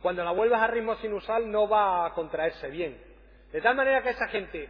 Cuando 0.03 0.23
la 0.23 0.33
vuelvas 0.33 0.61
a 0.61 0.67
ritmo 0.67 0.97
sinusal 0.97 1.51
no 1.51 1.67
va 1.67 2.05
a 2.05 2.13
contraerse 2.13 2.69
bien. 2.69 3.03
De 3.53 3.63
tal 3.63 3.75
manera 3.75 4.03
que 4.03 4.11
esa 4.11 4.29
gente, 4.29 4.69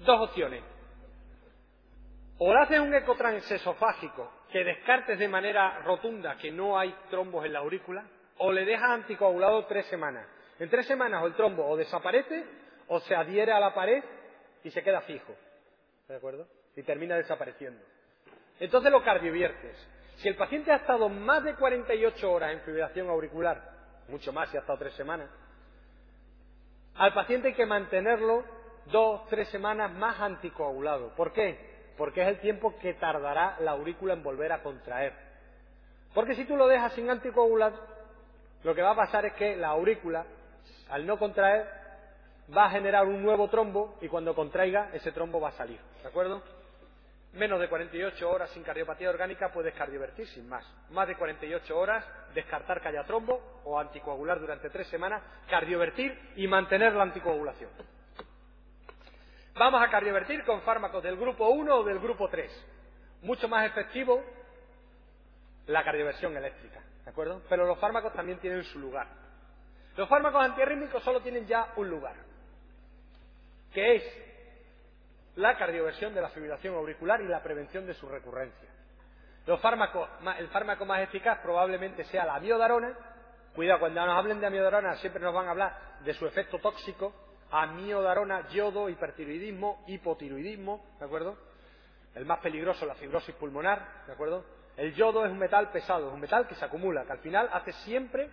dos 0.00 0.28
opciones. 0.28 0.62
O 2.42 2.54
le 2.54 2.60
haces 2.60 2.80
un 2.80 2.94
ecotrans 2.94 3.50
esofágico 3.50 4.32
que 4.50 4.64
descartes 4.64 5.18
de 5.18 5.28
manera 5.28 5.80
rotunda 5.80 6.38
que 6.38 6.50
no 6.50 6.78
hay 6.78 6.90
trombos 7.10 7.44
en 7.44 7.52
la 7.52 7.58
aurícula, 7.58 8.02
o 8.38 8.50
le 8.50 8.64
dejas 8.64 8.88
anticoagulado 8.92 9.66
tres 9.66 9.84
semanas. 9.88 10.26
En 10.58 10.70
tres 10.70 10.86
semanas 10.86 11.22
o 11.22 11.26
el 11.26 11.34
trombo 11.34 11.66
o 11.66 11.76
desaparece 11.76 12.46
o 12.88 12.98
se 13.00 13.14
adhiere 13.14 13.52
a 13.52 13.60
la 13.60 13.74
pared 13.74 14.02
y 14.64 14.70
se 14.70 14.82
queda 14.82 15.02
fijo. 15.02 15.34
¿De 16.08 16.16
acuerdo? 16.16 16.46
Y 16.76 16.82
termina 16.82 17.14
desapareciendo. 17.16 17.84
Entonces 18.58 18.90
lo 18.90 19.04
cardioviertes. 19.04 19.76
Si 20.16 20.28
el 20.28 20.36
paciente 20.36 20.72
ha 20.72 20.76
estado 20.76 21.10
más 21.10 21.44
de 21.44 21.54
48 21.56 22.32
horas 22.32 22.52
en 22.52 22.60
fibrilación 22.62 23.10
auricular, 23.10 23.60
mucho 24.08 24.32
más 24.32 24.48
si 24.48 24.56
ha 24.56 24.60
estado 24.60 24.78
tres 24.78 24.94
semanas, 24.94 25.28
al 26.94 27.12
paciente 27.12 27.48
hay 27.48 27.54
que 27.54 27.66
mantenerlo 27.66 28.44
dos, 28.86 29.28
tres 29.28 29.46
semanas 29.48 29.92
más 29.92 30.18
anticoagulado. 30.18 31.14
¿Por 31.14 31.34
qué? 31.34 31.69
Porque 32.00 32.22
es 32.22 32.28
el 32.28 32.38
tiempo 32.38 32.74
que 32.78 32.94
tardará 32.94 33.58
la 33.60 33.72
aurícula 33.72 34.14
en 34.14 34.22
volver 34.22 34.52
a 34.52 34.62
contraer. 34.62 35.12
Porque 36.14 36.34
si 36.34 36.46
tú 36.46 36.56
lo 36.56 36.66
dejas 36.66 36.94
sin 36.94 37.10
anticoagular, 37.10 37.74
lo 38.62 38.74
que 38.74 38.80
va 38.80 38.92
a 38.92 38.96
pasar 38.96 39.26
es 39.26 39.34
que 39.34 39.54
la 39.54 39.68
aurícula, 39.68 40.24
al 40.88 41.06
no 41.06 41.18
contraer, 41.18 41.68
va 42.56 42.64
a 42.64 42.70
generar 42.70 43.04
un 43.04 43.22
nuevo 43.22 43.50
trombo 43.50 43.98
y 44.00 44.08
cuando 44.08 44.34
contraiga, 44.34 44.88
ese 44.94 45.12
trombo 45.12 45.42
va 45.42 45.50
a 45.50 45.52
salir. 45.52 45.78
¿De 46.00 46.08
acuerdo? 46.08 46.42
Menos 47.34 47.60
de 47.60 47.68
48 47.68 48.30
horas 48.30 48.48
sin 48.52 48.62
cardiopatía 48.62 49.10
orgánica 49.10 49.52
puedes 49.52 49.74
cardiovertir 49.74 50.26
sin 50.28 50.48
más. 50.48 50.64
Más 50.92 51.06
de 51.06 51.16
48 51.16 51.78
horas, 51.78 52.02
descartar 52.32 52.80
que 52.80 52.88
haya 52.88 53.04
trombo 53.04 53.60
o 53.64 53.78
anticoagular 53.78 54.40
durante 54.40 54.70
tres 54.70 54.86
semanas, 54.86 55.22
cardiovertir 55.50 56.18
y 56.36 56.48
mantener 56.48 56.94
la 56.94 57.02
anticoagulación. 57.02 57.99
Vamos 59.54 59.82
a 59.82 59.90
cardiovertir 59.90 60.44
con 60.44 60.62
fármacos 60.62 61.02
del 61.02 61.16
grupo 61.16 61.48
1 61.48 61.76
o 61.76 61.84
del 61.84 61.98
grupo 61.98 62.28
3. 62.28 62.66
Mucho 63.22 63.48
más 63.48 63.66
efectivo 63.66 64.22
la 65.66 65.84
cardioversión 65.84 66.36
eléctrica, 66.36 66.80
¿de 67.04 67.10
acuerdo? 67.10 67.42
Pero 67.48 67.66
los 67.66 67.78
fármacos 67.78 68.12
también 68.12 68.38
tienen 68.38 68.64
su 68.64 68.78
lugar. 68.78 69.06
Los 69.96 70.08
fármacos 70.08 70.42
antiarrítmicos 70.42 71.02
solo 71.02 71.20
tienen 71.20 71.46
ya 71.46 71.72
un 71.76 71.90
lugar, 71.90 72.14
que 73.72 73.96
es 73.96 74.02
la 75.36 75.56
cardioversión 75.56 76.14
de 76.14 76.20
la 76.20 76.30
fibrilación 76.30 76.74
auricular 76.74 77.20
y 77.20 77.28
la 77.28 77.42
prevención 77.42 77.86
de 77.86 77.94
su 77.94 78.08
recurrencia. 78.08 78.68
Los 79.46 79.60
fármacos, 79.60 80.08
el 80.38 80.48
fármaco 80.48 80.84
más 80.84 81.00
eficaz 81.00 81.38
probablemente 81.40 82.04
sea 82.04 82.24
la 82.24 82.36
amiodarona. 82.36 82.96
Cuidado, 83.54 83.80
cuando 83.80 84.04
nos 84.04 84.16
hablen 84.16 84.40
de 84.40 84.46
amiodarona 84.46 84.96
siempre 84.96 85.22
nos 85.22 85.34
van 85.34 85.46
a 85.46 85.50
hablar 85.50 85.78
de 86.04 86.14
su 86.14 86.26
efecto 86.26 86.58
tóxico. 86.58 87.12
Amiodarona, 87.50 88.48
yodo, 88.48 88.88
hipertiroidismo, 88.88 89.84
hipotiroidismo, 89.86 90.94
¿de 90.98 91.04
acuerdo? 91.04 91.36
El 92.14 92.24
más 92.24 92.40
peligroso, 92.40 92.86
la 92.86 92.94
fibrosis 92.94 93.34
pulmonar, 93.34 94.04
¿de 94.06 94.12
acuerdo? 94.12 94.44
El 94.76 94.94
yodo 94.94 95.24
es 95.24 95.30
un 95.30 95.38
metal 95.38 95.70
pesado, 95.70 96.08
es 96.08 96.14
un 96.14 96.20
metal 96.20 96.46
que 96.46 96.54
se 96.54 96.64
acumula, 96.64 97.04
que 97.04 97.12
al 97.12 97.18
final 97.18 97.48
hace 97.52 97.72
siempre 97.72 98.30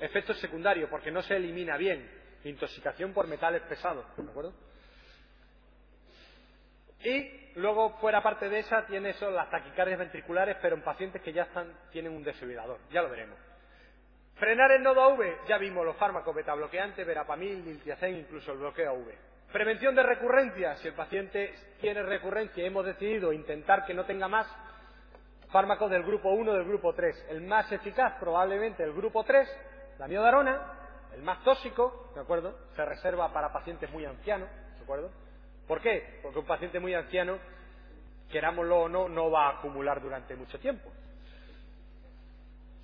efectos 0.00 0.38
secundarios 0.38 0.88
porque 0.88 1.10
no 1.10 1.22
se 1.22 1.36
elimina 1.36 1.76
bien. 1.76 2.10
Intoxicación 2.44 3.12
por 3.12 3.26
metales 3.26 3.62
pesados, 3.62 4.04
¿de 4.16 4.30
acuerdo? 4.30 4.54
Y 7.02 7.52
luego, 7.56 7.96
fuera 7.98 8.22
parte 8.22 8.48
de 8.48 8.58
esa, 8.58 8.86
tiene 8.86 9.10
eso, 9.10 9.30
las 9.30 9.50
taquicardias 9.50 9.98
ventriculares, 9.98 10.56
pero 10.60 10.76
en 10.76 10.82
pacientes 10.82 11.22
que 11.22 11.32
ya 11.32 11.44
están, 11.44 11.72
tienen 11.90 12.12
un 12.12 12.22
desfibrilador. 12.22 12.78
Ya 12.90 13.02
lo 13.02 13.10
veremos. 13.10 13.38
Frenar 14.40 14.72
el 14.72 14.82
nodo 14.82 15.02
AV, 15.02 15.46
ya 15.46 15.58
vimos 15.58 15.84
los 15.84 15.96
fármacos 15.96 16.34
betabloqueantes, 16.34 17.06
verapamil, 17.06 17.62
diltiazem, 17.62 18.16
incluso 18.16 18.52
el 18.52 18.58
bloqueo 18.58 18.92
AV. 18.92 19.12
Prevención 19.52 19.94
de 19.94 20.02
recurrencia, 20.02 20.76
si 20.76 20.88
el 20.88 20.94
paciente 20.94 21.52
tiene 21.78 22.02
recurrencia 22.02 22.64
y 22.64 22.66
hemos 22.66 22.86
decidido 22.86 23.34
intentar 23.34 23.84
que 23.84 23.92
no 23.92 24.06
tenga 24.06 24.28
más, 24.28 24.46
fármacos 25.50 25.90
del 25.90 26.04
grupo 26.04 26.30
1 26.30 26.54
del 26.54 26.64
grupo 26.64 26.94
3. 26.94 27.26
El 27.28 27.42
más 27.42 27.70
eficaz, 27.70 28.14
probablemente 28.18 28.82
el 28.82 28.94
grupo 28.94 29.24
3, 29.24 29.46
la 29.98 30.08
miodarona, 30.08 30.72
el 31.14 31.22
más 31.22 31.44
tóxico, 31.44 32.10
¿de 32.14 32.22
acuerdo? 32.22 32.56
Se 32.74 32.82
reserva 32.82 33.30
para 33.34 33.52
pacientes 33.52 33.90
muy 33.90 34.06
ancianos, 34.06 34.48
¿de 34.78 34.82
acuerdo? 34.82 35.10
¿Por 35.68 35.82
qué? 35.82 36.18
Porque 36.22 36.38
un 36.38 36.46
paciente 36.46 36.80
muy 36.80 36.94
anciano, 36.94 37.38
querámoslo 38.32 38.84
o 38.84 38.88
no, 38.88 39.06
no 39.06 39.30
va 39.30 39.48
a 39.48 39.58
acumular 39.58 40.00
durante 40.00 40.34
mucho 40.34 40.58
tiempo. 40.58 40.90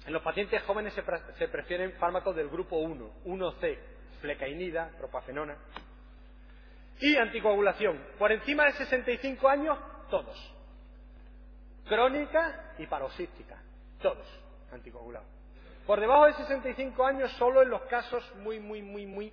En 0.06 0.12
los 0.12 0.22
pacientes 0.22 0.62
jóvenes 0.62 0.94
se, 0.94 1.48
prefieren 1.48 1.92
fármacos 1.94 2.34
del 2.36 2.48
grupo 2.48 2.76
1, 2.76 3.10
1C, 3.24 3.78
flecainida, 4.20 4.90
propafenona. 4.98 5.56
Y 7.00 7.16
anticoagulación. 7.16 8.00
Por 8.16 8.30
encima 8.30 8.66
de 8.66 8.72
65 8.74 9.48
años, 9.48 9.76
todos. 10.08 10.54
Crónica 11.88 12.74
y 12.78 12.86
paroxística. 12.86 13.60
Todos 14.00 14.26
anticoagulados. 14.72 15.28
Por 15.86 16.00
debajo 16.00 16.26
de 16.26 16.34
65 16.34 17.04
años, 17.04 17.30
solo 17.32 17.62
en 17.62 17.70
los 17.70 17.82
casos 17.82 18.24
muy, 18.36 18.60
muy, 18.60 18.82
muy, 18.82 19.06
muy 19.06 19.32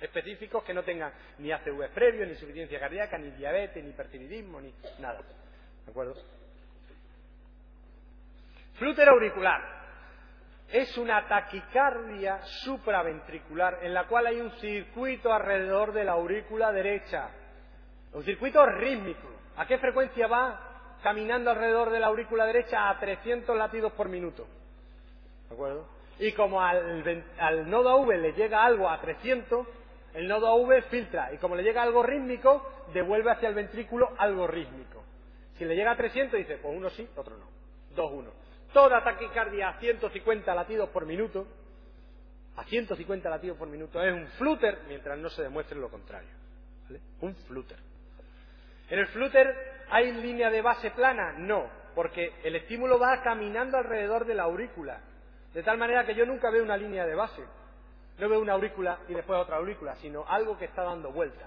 específicos 0.00 0.64
que 0.64 0.72
no 0.72 0.84
tengan 0.84 1.12
ni 1.38 1.52
ACV 1.52 1.90
previo, 1.92 2.24
ni 2.24 2.32
insuficiencia 2.32 2.80
cardíaca, 2.80 3.18
ni 3.18 3.30
diabetes, 3.32 3.84
ni 3.84 3.90
hipertiroidismo, 3.90 4.60
ni 4.60 4.74
nada. 5.00 5.20
¿De 5.84 5.90
acuerdo? 5.90 6.14
Flúter 8.78 9.08
auricular. 9.08 9.77
Es 10.70 10.98
una 10.98 11.26
taquicardia 11.26 12.42
supraventricular 12.42 13.78
en 13.82 13.94
la 13.94 14.06
cual 14.06 14.26
hay 14.26 14.40
un 14.40 14.50
circuito 14.52 15.32
alrededor 15.32 15.92
de 15.92 16.04
la 16.04 16.12
aurícula 16.12 16.72
derecha. 16.72 17.30
Un 18.12 18.22
circuito 18.22 18.64
rítmico. 18.66 19.28
¿A 19.56 19.66
qué 19.66 19.78
frecuencia 19.78 20.26
va 20.26 20.96
caminando 21.02 21.50
alrededor 21.50 21.90
de 21.90 22.00
la 22.00 22.08
aurícula 22.08 22.44
derecha? 22.44 22.90
A 22.90 22.98
300 22.98 23.56
latidos 23.56 23.92
por 23.92 24.08
minuto. 24.08 24.46
¿De 25.48 25.54
acuerdo? 25.54 25.86
Y 26.18 26.32
como 26.32 26.60
al, 26.60 27.70
nodo 27.70 27.90
AV 27.90 28.08
le 28.18 28.32
llega 28.32 28.64
algo 28.64 28.90
a 28.90 29.00
300, 29.00 29.66
el 30.14 30.28
nodo 30.28 30.48
AV 30.48 30.82
filtra 30.90 31.32
y 31.32 31.38
como 31.38 31.56
le 31.56 31.62
llega 31.62 31.82
algo 31.82 32.02
rítmico, 32.02 32.84
devuelve 32.92 33.30
hacia 33.30 33.48
el 33.48 33.54
ventrículo 33.54 34.14
algo 34.18 34.46
rítmico. 34.46 35.02
Si 35.56 35.64
le 35.64 35.74
llega 35.74 35.92
a 35.92 35.96
300, 35.96 36.38
dice, 36.38 36.58
pues 36.58 36.76
uno 36.76 36.90
sí, 36.90 37.08
otro 37.16 37.36
no. 37.36 37.46
Dos, 37.94 38.12
uno. 38.12 38.47
Toda 38.72 39.02
taquicardia 39.02 39.70
a 39.70 39.78
150 39.78 40.54
latidos 40.54 40.88
por 40.90 41.06
minuto, 41.06 41.46
a 42.56 42.64
150 42.64 43.30
latidos 43.30 43.56
por 43.56 43.68
minuto, 43.68 44.02
es 44.02 44.12
un 44.12 44.26
flúter 44.38 44.80
mientras 44.88 45.18
no 45.18 45.30
se 45.30 45.42
demuestre 45.42 45.78
lo 45.78 45.88
contrario. 45.88 46.28
Un 47.20 47.34
flúter. 47.46 47.78
¿En 48.90 48.98
el 48.98 49.06
flúter 49.08 49.54
hay 49.90 50.12
línea 50.12 50.50
de 50.50 50.62
base 50.62 50.90
plana? 50.90 51.32
No, 51.32 51.68
porque 51.94 52.32
el 52.42 52.56
estímulo 52.56 52.98
va 52.98 53.22
caminando 53.22 53.76
alrededor 53.76 54.24
de 54.24 54.34
la 54.34 54.44
aurícula, 54.44 55.00
de 55.52 55.62
tal 55.62 55.78
manera 55.78 56.04
que 56.06 56.14
yo 56.14 56.24
nunca 56.26 56.50
veo 56.50 56.62
una 56.62 56.76
línea 56.76 57.06
de 57.06 57.14
base. 57.14 57.42
No 58.18 58.28
veo 58.28 58.40
una 58.40 58.54
aurícula 58.54 58.98
y 59.08 59.14
después 59.14 59.38
otra 59.38 59.56
aurícula, 59.56 59.94
sino 59.96 60.24
algo 60.26 60.58
que 60.58 60.64
está 60.64 60.82
dando 60.82 61.12
vuelta. 61.12 61.46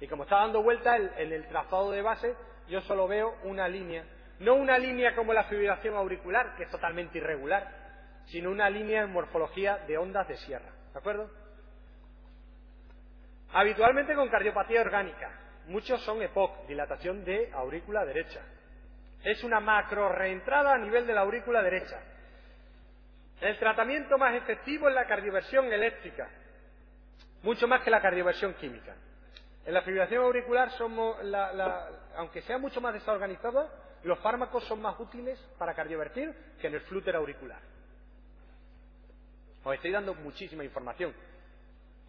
Y 0.00 0.06
como 0.06 0.24
está 0.24 0.36
dando 0.36 0.62
vuelta 0.62 0.96
en 0.96 1.32
el 1.32 1.46
trazado 1.48 1.90
de 1.90 2.02
base, 2.02 2.34
yo 2.68 2.80
solo 2.82 3.08
veo 3.08 3.36
una 3.44 3.68
línea. 3.68 4.04
No 4.40 4.54
una 4.54 4.78
línea 4.78 5.14
como 5.14 5.32
la 5.32 5.44
fibrilación 5.44 5.94
auricular, 5.94 6.56
que 6.56 6.64
es 6.64 6.70
totalmente 6.70 7.18
irregular, 7.18 7.68
sino 8.26 8.50
una 8.50 8.68
línea 8.68 9.02
en 9.02 9.12
morfología 9.12 9.78
de 9.86 9.98
ondas 9.98 10.26
de 10.28 10.36
sierra. 10.36 10.70
¿De 10.92 10.98
acuerdo? 10.98 11.30
Habitualmente 13.52 14.14
con 14.14 14.28
cardiopatía 14.28 14.80
orgánica. 14.80 15.30
Muchos 15.66 16.00
son 16.02 16.22
EPOC, 16.22 16.66
dilatación 16.66 17.24
de 17.24 17.50
aurícula 17.52 18.04
derecha. 18.04 18.40
Es 19.22 19.44
una 19.44 19.60
macro 19.60 20.08
reentrada 20.08 20.74
a 20.74 20.78
nivel 20.78 21.06
de 21.06 21.14
la 21.14 21.20
aurícula 21.20 21.62
derecha. 21.62 22.00
El 23.40 23.58
tratamiento 23.58 24.16
más 24.18 24.34
efectivo 24.34 24.88
es 24.88 24.94
la 24.94 25.06
cardioversión 25.06 25.72
eléctrica, 25.72 26.28
mucho 27.42 27.68
más 27.68 27.82
que 27.82 27.90
la 27.90 28.00
cardioversión 28.00 28.54
química. 28.54 28.94
En 29.64 29.74
la 29.74 29.82
fibrilación 29.82 30.24
auricular, 30.24 30.70
somos 30.72 31.18
aunque 32.16 32.42
sea 32.42 32.58
mucho 32.58 32.80
más 32.80 32.94
desorganizada, 32.94 33.68
los 34.02 34.18
fármacos 34.20 34.64
son 34.64 34.80
más 34.80 34.98
útiles 34.98 35.38
para 35.58 35.74
cardiovertir 35.74 36.34
que 36.60 36.68
en 36.68 36.74
el 36.74 36.80
flúter 36.82 37.16
auricular. 37.16 37.60
Os 39.62 39.74
estoy 39.74 39.90
dando 39.90 40.14
muchísima 40.14 40.64
información. 40.64 41.14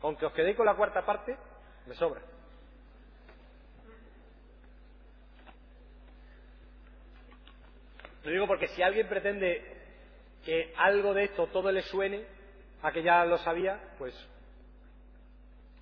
Aunque 0.01 0.25
os 0.25 0.33
quedéis 0.33 0.55
con 0.55 0.65
la 0.65 0.75
cuarta 0.75 1.05
parte, 1.05 1.35
me 1.85 1.95
sobra. 1.95 2.21
Lo 8.23 8.31
digo 8.31 8.47
porque 8.47 8.67
si 8.69 8.81
alguien 8.81 9.07
pretende 9.07 9.79
que 10.45 10.73
algo 10.77 11.13
de 11.13 11.25
esto 11.25 11.47
todo 11.47 11.71
le 11.71 11.81
suene 11.83 12.25
a 12.81 12.91
que 12.91 13.03
ya 13.03 13.25
lo 13.25 13.37
sabía, 13.39 13.79
pues 13.97 14.13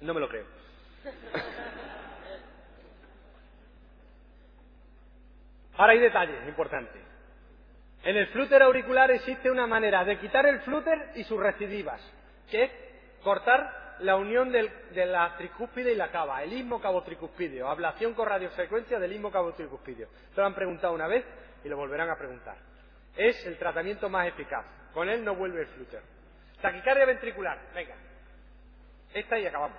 no 0.02 0.14
me 0.14 0.20
lo 0.20 0.30
creo. 0.30 0.46
Ahora 5.80 5.94
hay 5.94 6.00
detalles 6.00 6.46
importantes. 6.46 7.02
En 8.04 8.18
el 8.18 8.28
flúter 8.28 8.62
auricular 8.62 9.10
existe 9.12 9.50
una 9.50 9.66
manera 9.66 10.04
de 10.04 10.20
quitar 10.20 10.46
el 10.46 10.60
flúter 10.60 11.12
y 11.16 11.24
sus 11.24 11.40
recidivas, 11.40 12.02
que 12.52 12.64
es 12.64 12.72
cortar 13.24 13.96
la 14.00 14.18
unión 14.18 14.52
de 14.52 15.06
la 15.06 15.38
tricúspide 15.38 15.94
y 15.94 15.96
la 15.96 16.12
cava, 16.12 16.44
el 16.44 16.52
istmo 16.52 16.82
cabo-tricuspidio, 16.82 17.70
ablación 17.70 18.14
con 18.14 18.28
radiofrecuencia 18.28 19.00
del 19.00 19.14
istmo 19.14 19.32
cabo-tricuspidio. 19.32 20.08
Esto 20.28 20.42
lo 20.42 20.48
han 20.48 20.54
preguntado 20.54 20.94
una 20.94 21.08
vez 21.08 21.24
y 21.64 21.70
lo 21.70 21.78
volverán 21.78 22.10
a 22.10 22.18
preguntar. 22.18 22.58
Es 23.16 23.46
el 23.46 23.58
tratamiento 23.58 24.10
más 24.10 24.28
eficaz. 24.28 24.66
Con 24.94 25.08
él 25.08 25.24
no 25.24 25.36
vuelve 25.36 25.62
el 25.62 25.68
flúter. 25.68 26.02
Taquicardia 26.62 27.06
ventricular. 27.06 27.58
Venga. 27.74 27.96
Esta 29.14 29.40
y 29.40 29.46
acabamos. 29.46 29.78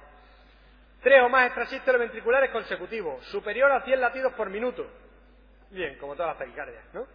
Tres 1.03 1.23
o 1.23 1.29
más 1.29 1.45
extrasístoles 1.45 2.01
ventriculares 2.01 2.51
consecutivos, 2.53 3.23
superior 3.27 3.71
a 3.71 3.83
100 3.83 4.01
latidos 4.01 4.33
por 4.33 4.49
minuto. 4.49 4.87
Bien, 5.71 5.97
como 5.99 6.15
todas 6.15 6.31
las 6.31 6.39
taquicardias, 6.39 6.83
¿no? 6.93 7.07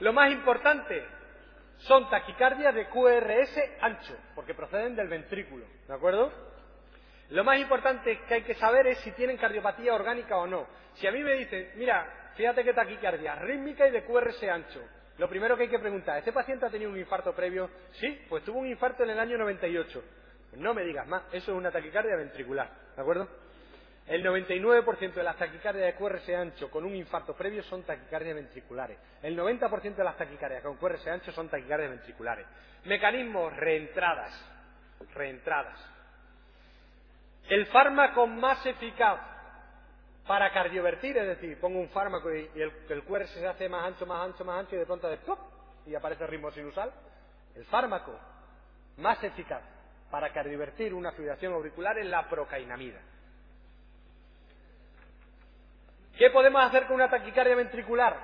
Lo 0.00 0.12
más 0.12 0.30
importante 0.30 1.04
son 1.78 2.08
taquicardias 2.10 2.74
de 2.74 2.86
QRS 2.86 3.60
ancho, 3.80 4.16
porque 4.34 4.54
proceden 4.54 4.94
del 4.94 5.08
ventrículo, 5.08 5.64
¿de 5.86 5.94
acuerdo? 5.94 6.32
Lo 7.30 7.44
más 7.44 7.58
importante 7.58 8.20
que 8.20 8.34
hay 8.34 8.42
que 8.42 8.54
saber 8.54 8.86
es 8.86 8.98
si 8.98 9.12
tienen 9.12 9.36
cardiopatía 9.36 9.94
orgánica 9.94 10.36
o 10.36 10.46
no. 10.46 10.66
Si 10.94 11.06
a 11.06 11.12
mí 11.12 11.22
me 11.22 11.34
dicen, 11.34 11.72
mira, 11.76 12.32
fíjate 12.36 12.64
que 12.64 12.72
taquicardia 12.72 13.34
rítmica 13.36 13.86
y 13.86 13.90
de 13.90 14.04
QRS 14.04 14.42
ancho, 14.44 14.80
lo 15.18 15.28
primero 15.28 15.56
que 15.56 15.64
hay 15.64 15.68
que 15.68 15.78
preguntar, 15.78 16.18
¿este 16.18 16.32
paciente 16.32 16.66
ha 16.66 16.70
tenido 16.70 16.90
un 16.90 16.98
infarto 16.98 17.34
previo? 17.34 17.68
Sí, 17.92 18.24
pues 18.28 18.44
tuvo 18.44 18.60
un 18.60 18.68
infarto 18.68 19.02
en 19.02 19.10
el 19.10 19.18
año 19.18 19.36
98. 19.36 20.04
No 20.56 20.72
me 20.72 20.84
digas 20.84 21.06
más, 21.06 21.24
eso 21.32 21.52
es 21.52 21.58
una 21.58 21.70
taquicardia 21.70 22.16
ventricular, 22.16 22.70
¿de 22.94 23.02
acuerdo? 23.02 23.28
El 24.08 24.24
99% 24.24 25.12
de 25.12 25.22
las 25.22 25.36
taquicardias 25.36 25.84
de 25.84 25.94
QRS 25.94 26.28
ancho 26.30 26.70
con 26.70 26.84
un 26.86 26.96
infarto 26.96 27.34
previo 27.34 27.62
son 27.64 27.82
taquicardias 27.82 28.36
ventriculares. 28.36 28.98
El 29.22 29.36
90% 29.38 29.96
de 29.96 30.04
las 30.04 30.16
taquicardias 30.16 30.62
con 30.62 30.78
QRS 30.78 31.06
ancho 31.08 31.30
son 31.32 31.50
taquicardias 31.50 31.90
ventriculares. 31.90 32.46
Mecanismos 32.84 33.54
reentradas. 33.56 34.32
Reentradas. 35.14 35.78
El 37.50 37.66
fármaco 37.66 38.26
más 38.26 38.64
eficaz 38.64 39.20
para 40.26 40.52
cardiovertir, 40.52 41.18
es 41.18 41.26
decir, 41.26 41.60
pongo 41.60 41.78
un 41.78 41.90
fármaco 41.90 42.34
y, 42.34 42.50
el, 42.54 42.72
el, 42.88 43.02
QRS 43.02 43.30
se 43.30 43.46
hace 43.46 43.68
más 43.68 43.86
ancho, 43.86 44.06
más 44.06 44.26
ancho, 44.26 44.44
más 44.44 44.60
ancho 44.60 44.74
y 44.74 44.78
de 44.78 44.86
pronto 44.86 45.08
de 45.08 45.18
¡pop! 45.18 45.38
y 45.86 45.94
aparece 45.94 46.24
el 46.24 46.30
ritmo 46.30 46.50
sinusal. 46.50 46.90
El 47.54 47.64
fármaco 47.66 48.18
más 48.96 49.22
eficaz 49.22 49.62
para 50.10 50.32
cardiovertir 50.32 50.94
una 50.94 51.12
fibrilación 51.12 51.52
auricular 51.52 51.98
es 51.98 52.06
la 52.06 52.26
procainamida. 52.26 53.00
¿Qué 56.18 56.30
podemos 56.30 56.60
hacer 56.64 56.86
con 56.86 56.96
una 56.96 57.08
taquicardia 57.08 57.54
ventricular? 57.54 58.16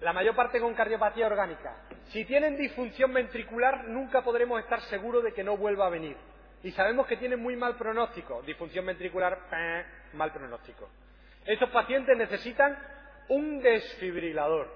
La 0.00 0.12
mayor 0.12 0.36
parte 0.36 0.60
con 0.60 0.72
cardiopatía 0.72 1.26
orgánica. 1.26 1.74
Si 2.10 2.24
tienen 2.24 2.56
disfunción 2.56 3.12
ventricular, 3.12 3.88
nunca 3.88 4.22
podremos 4.22 4.60
estar 4.60 4.80
seguros 4.82 5.24
de 5.24 5.32
que 5.32 5.42
no 5.42 5.56
vuelva 5.56 5.86
a 5.86 5.90
venir. 5.90 6.16
Y 6.62 6.70
sabemos 6.70 7.08
que 7.08 7.16
tienen 7.16 7.42
muy 7.42 7.56
mal 7.56 7.76
pronóstico. 7.76 8.40
Disfunción 8.42 8.86
ventricular, 8.86 9.36
mal 10.12 10.32
pronóstico. 10.32 10.88
Estos 11.44 11.70
pacientes 11.70 12.16
necesitan 12.16 12.78
un 13.28 13.60
desfibrilador. 13.60 14.72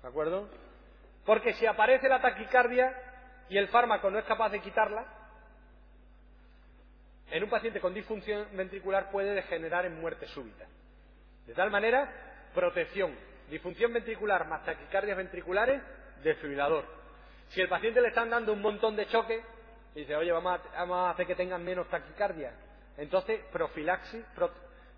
¿De 0.00 0.08
acuerdo? 0.08 0.48
Porque 1.26 1.52
si 1.54 1.66
aparece 1.66 2.08
la 2.08 2.22
taquicardia 2.22 2.96
y 3.50 3.58
el 3.58 3.68
fármaco 3.68 4.10
no 4.10 4.18
es 4.18 4.24
capaz 4.24 4.48
de 4.48 4.60
quitarla, 4.60 5.04
en 7.30 7.44
un 7.44 7.50
paciente 7.50 7.80
con 7.80 7.92
disfunción 7.92 8.46
ventricular 8.54 9.10
puede 9.10 9.34
degenerar 9.34 9.84
en 9.84 10.00
muerte 10.00 10.26
súbita. 10.28 10.66
De 11.46 11.54
tal 11.54 11.70
manera, 11.70 12.08
protección, 12.54 13.14
disfunción 13.50 13.92
ventricular 13.92 14.46
más 14.46 14.64
taquicardias 14.64 15.16
ventriculares, 15.16 15.82
desfibrilador. 16.22 16.84
Si 17.48 17.60
el 17.60 17.68
paciente 17.68 18.00
le 18.00 18.08
están 18.08 18.30
dando 18.30 18.52
un 18.52 18.62
montón 18.62 18.96
de 18.96 19.06
choque, 19.06 19.42
y 19.94 20.00
dice, 20.00 20.16
oye, 20.16 20.32
vamos 20.32 20.60
a, 20.74 21.10
hacer 21.10 21.26
que 21.26 21.34
tengan 21.34 21.62
menos 21.62 21.88
taquicardia, 21.88 22.52
entonces 22.96 23.40
profilaxis, 23.52 24.24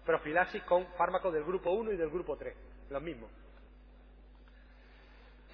profilaxis 0.05 0.63
con 0.65 0.87
fármacos 0.95 1.33
del 1.33 1.45
grupo 1.45 1.71
1 1.73 1.93
y 1.93 1.97
del 1.97 2.11
grupo 2.11 2.37
3, 2.37 2.55
los 2.91 3.03
mismos. 3.03 3.31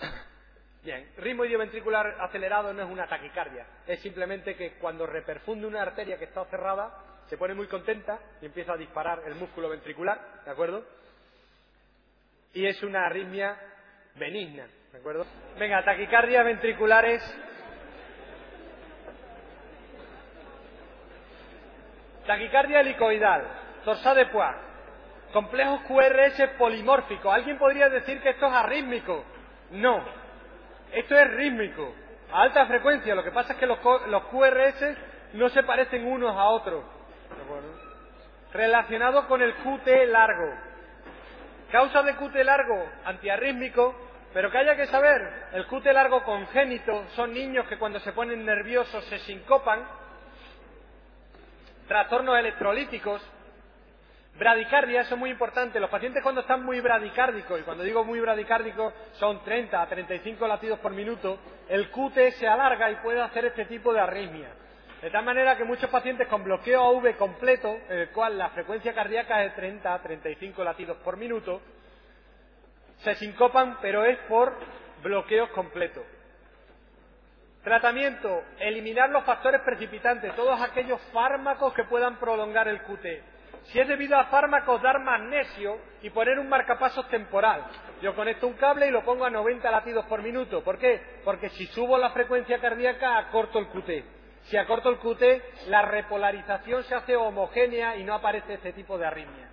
Bien, 0.83 1.11
ritmo 1.19 1.45
idioventricular 1.45 2.21
acelerado 2.21 2.73
no 2.75 2.83
es 2.83 2.91
una 2.91 3.07
taquicardia, 3.07 3.67
es 3.87 4.01
simplemente 4.01 4.57
que 4.57 4.75
cuando 4.75 5.07
reperfunde 5.07 5.67
una 5.67 5.83
arteria 5.83 6.19
que 6.19 6.25
está 6.25 6.45
cerrada, 6.47 7.10
se 7.31 7.39
pone 7.39 7.55
muy 7.55 7.69
contenta 7.69 8.19
y 8.43 8.47
empieza 8.47 8.73
a 8.73 8.77
disparar 8.77 9.23
el 9.25 9.37
músculo 9.37 9.69
ventricular, 9.69 10.19
¿de 10.45 10.51
acuerdo? 10.51 10.85
Y 12.53 12.67
es 12.67 12.83
una 12.83 13.07
arritmia 13.07 13.57
benigna, 14.17 14.67
¿de 14.91 14.99
acuerdo? 14.99 15.25
Venga, 15.57 15.85
taquicardias 15.85 16.45
ventriculares. 16.45 17.23
Taquicardia 22.27 22.81
helicoidal, 22.81 23.45
torsade 23.85 24.25
de 24.25 24.31
Poix, 24.33 24.57
complejos 25.33 25.83
QRS 25.83 26.49
polimórficos. 26.59 27.33
¿Alguien 27.33 27.59
podría 27.59 27.89
decir 27.89 28.21
que 28.23 28.31
esto 28.31 28.49
es 28.49 28.53
arrítmico? 28.53 29.25
No, 29.71 30.05
esto 30.91 31.17
es 31.17 31.31
rítmico, 31.35 31.95
a 32.33 32.43
alta 32.43 32.67
frecuencia. 32.67 33.15
Lo 33.15 33.23
que 33.23 33.31
pasa 33.31 33.53
es 33.53 33.59
que 33.61 33.67
los, 33.67 33.79
los 34.09 34.25
QRS 34.25 34.97
no 35.35 35.49
se 35.51 35.63
parecen 35.63 36.05
unos 36.09 36.35
a 36.37 36.47
otros. 36.47 37.00
Relacionado 38.53 39.27
con 39.29 39.43
el 39.43 39.55
QT 39.55 39.87
largo. 40.09 40.53
Causa 41.71 42.03
de 42.03 42.17
QT 42.17 42.35
largo, 42.45 42.85
antiarrítmico, 43.05 43.95
pero 44.33 44.51
que 44.51 44.59
haya 44.59 44.77
que 44.77 44.87
saber, 44.87 45.49
el 45.53 45.67
QT 45.67 45.87
largo 45.87 46.23
congénito 46.25 47.07
son 47.11 47.33
niños 47.33 47.67
que 47.69 47.79
cuando 47.79 47.99
se 48.01 48.13
ponen 48.13 48.45
nerviosos 48.45 49.05
se 49.05 49.19
sincopan, 49.21 49.85
trastornos 51.89 52.39
electrolíticos, 52.39 53.21
bradicardia, 54.39 55.01
eso 55.03 55.15
es 55.15 55.21
muy 55.21 55.31
importante. 55.31 55.81
Los 55.81 55.91
pacientes 55.91 56.23
cuando 56.23 56.43
están 56.43 56.65
muy 56.65 56.81
bradicárdicos, 56.81 57.61
y 57.61 57.63
cuando 57.65 57.83
digo 57.83 58.05
muy 58.05 58.21
bradicárdicos 58.21 58.95
son 59.13 59.43
30 59.43 59.83
a 59.83 59.89
35 59.89 60.47
latidos 60.47 60.79
por 60.79 60.93
minuto, 60.93 61.39
el 61.69 61.91
QT 61.91 62.33
se 62.39 62.47
alarga 62.47 62.91
y 62.91 62.97
puede 62.97 63.21
hacer 63.21 63.47
este 63.47 63.65
tipo 63.65 63.93
de 63.93 64.01
arritmia. 64.01 64.49
De 65.03 65.11
tal 65.11 65.25
manera 65.25 65.57
que 65.57 65.65
muchos 65.65 65.89
pacientes 65.89 66.29
con 66.29 66.45
bloqueo 66.45 66.83
AV 66.83 67.17
completo, 67.17 67.75
en 67.89 68.01
el 68.01 68.11
cual 68.11 68.37
la 68.37 68.51
frecuencia 68.51 68.93
cardíaca 68.93 69.43
es 69.43 69.53
de 69.53 69.57
30 69.57 69.95
a 69.95 70.03
35 70.03 70.63
latidos 70.63 70.99
por 70.99 71.17
minuto, 71.17 71.63
se 72.99 73.15
sincopan, 73.15 73.79
pero 73.81 74.05
es 74.05 74.19
por 74.29 74.55
bloqueos 75.03 75.49
completos. 75.51 76.05
Tratamiento, 77.65 78.43
eliminar 78.59 79.09
los 79.09 79.25
factores 79.25 79.63
precipitantes, 79.63 80.35
todos 80.37 80.61
aquellos 80.61 81.01
fármacos 81.13 81.73
que 81.73 81.85
puedan 81.85 82.17
prolongar 82.17 82.69
el 82.69 82.83
QT. 82.83 83.07
Si 83.65 83.81
es 83.81 83.89
debido 83.89 84.19
a 84.19 84.27
fármacos, 84.27 84.83
dar 84.83 85.01
magnesio 85.01 85.79
y 86.03 86.11
poner 86.11 86.39
un 86.39 86.49
marcapasos 86.49 87.09
temporal. 87.09 87.65
Yo 88.03 88.15
conecto 88.15 88.47
un 88.47 88.55
cable 88.55 88.87
y 88.87 88.91
lo 88.91 89.05
pongo 89.05 89.25
a 89.25 89.31
90 89.31 89.71
latidos 89.71 90.05
por 90.07 90.23
minuto. 90.23 90.63
¿Por 90.63 90.79
qué? 90.79 91.01
Porque 91.25 91.49
si 91.51 91.67
subo 91.69 91.97
la 91.97 92.11
frecuencia 92.11 92.59
cardíaca, 92.59 93.17
acorto 93.19 93.59
el 93.59 93.69
QT. 93.69 94.20
Si 94.45 94.57
acorto 94.57 94.89
el 94.89 94.99
QT, 94.99 95.69
la 95.69 95.83
repolarización 95.83 96.85
se 96.85 96.95
hace 96.95 97.17
homogénea 97.17 97.97
y 97.97 98.05
no 98.05 98.15
aparece 98.15 98.55
este 98.55 98.73
tipo 98.73 98.99
de 98.99 99.07
arritmia. 99.07 99.49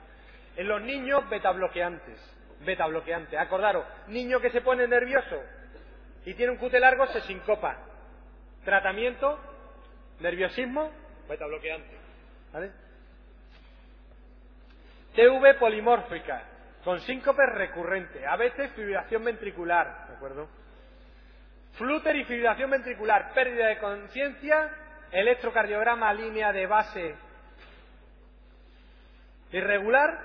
En 0.56 0.68
los 0.68 0.82
niños, 0.82 1.30
beta 1.30 1.52
bloqueantes. 1.52 2.20
Beta 2.62 2.88
bloqueante. 2.88 3.38
Acordaros, 3.38 3.86
niño 4.08 4.40
que 4.40 4.50
se 4.50 4.62
pone 4.62 4.88
nervioso 4.88 5.42
y 6.26 6.34
tiene 6.34 6.54
un 6.54 6.58
QT 6.58 6.74
largo, 6.74 7.06
se 7.08 7.22
sincopa. 7.22 7.78
Tratamiento, 8.66 9.40
nerviosismo, 10.20 10.92
beta 11.30 11.46
bloqueante. 11.46 11.98
¿Vale? 12.52 12.72
TV 15.16 15.56
polimórfica, 15.56 16.44
con 16.84 17.00
síncope 17.02 17.46
recurrente, 17.46 18.26
a 18.26 18.36
veces 18.36 18.72
fibrilación 18.72 19.24
ventricular, 19.24 20.08
¿de 20.10 20.16
acuerdo? 20.16 20.48
Fibrilación 21.78 22.72
ventricular, 22.72 23.34
pérdida 23.34 23.68
de 23.68 23.78
conciencia, 23.78 24.72
electrocardiograma 25.12 26.12
línea 26.12 26.52
de 26.52 26.66
base 26.66 27.16
irregular. 29.52 30.20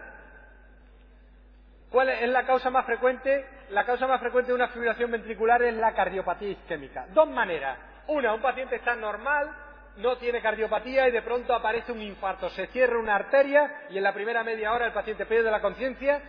¿Cuál 1.91 2.09
es 2.09 2.29
la 2.31 2.47
causa 2.47 2.71
más 2.71 2.87
frecuente? 2.87 3.47
La 3.69 3.85
causa 3.85 4.07
más 4.07 4.19
frecuente 4.21 4.49
de 4.49 4.55
una 4.55 4.69
fibrilación 4.69 5.11
ventricular 5.11 5.63
es 5.63 5.75
la 5.75 5.93
cardiopatía 5.93 6.51
isquémica. 6.51 7.07
Dos 7.13 7.29
maneras. 7.29 7.79
Una, 8.07 8.33
un 8.33 8.41
paciente 8.41 8.77
está 8.77 8.97
normal, 8.97 9.55
no 9.99 10.17
tiene 10.17 10.41
cardiopatía 10.41 11.07
y 11.09 11.13
de 11.13 11.21
pronto 11.21 11.55
aparece 11.55 11.93
un 11.93 12.01
infarto, 12.01 12.49
se 12.51 12.67
cierra 12.69 12.99
una 12.99 13.15
arteria 13.15 13.85
y 13.91 13.99
en 13.99 14.03
la 14.03 14.15
primera 14.15 14.43
media 14.43 14.73
hora 14.73 14.87
el 14.87 14.93
paciente 14.93 15.27
pierde 15.27 15.51
la 15.51 15.61
conciencia, 15.61 16.23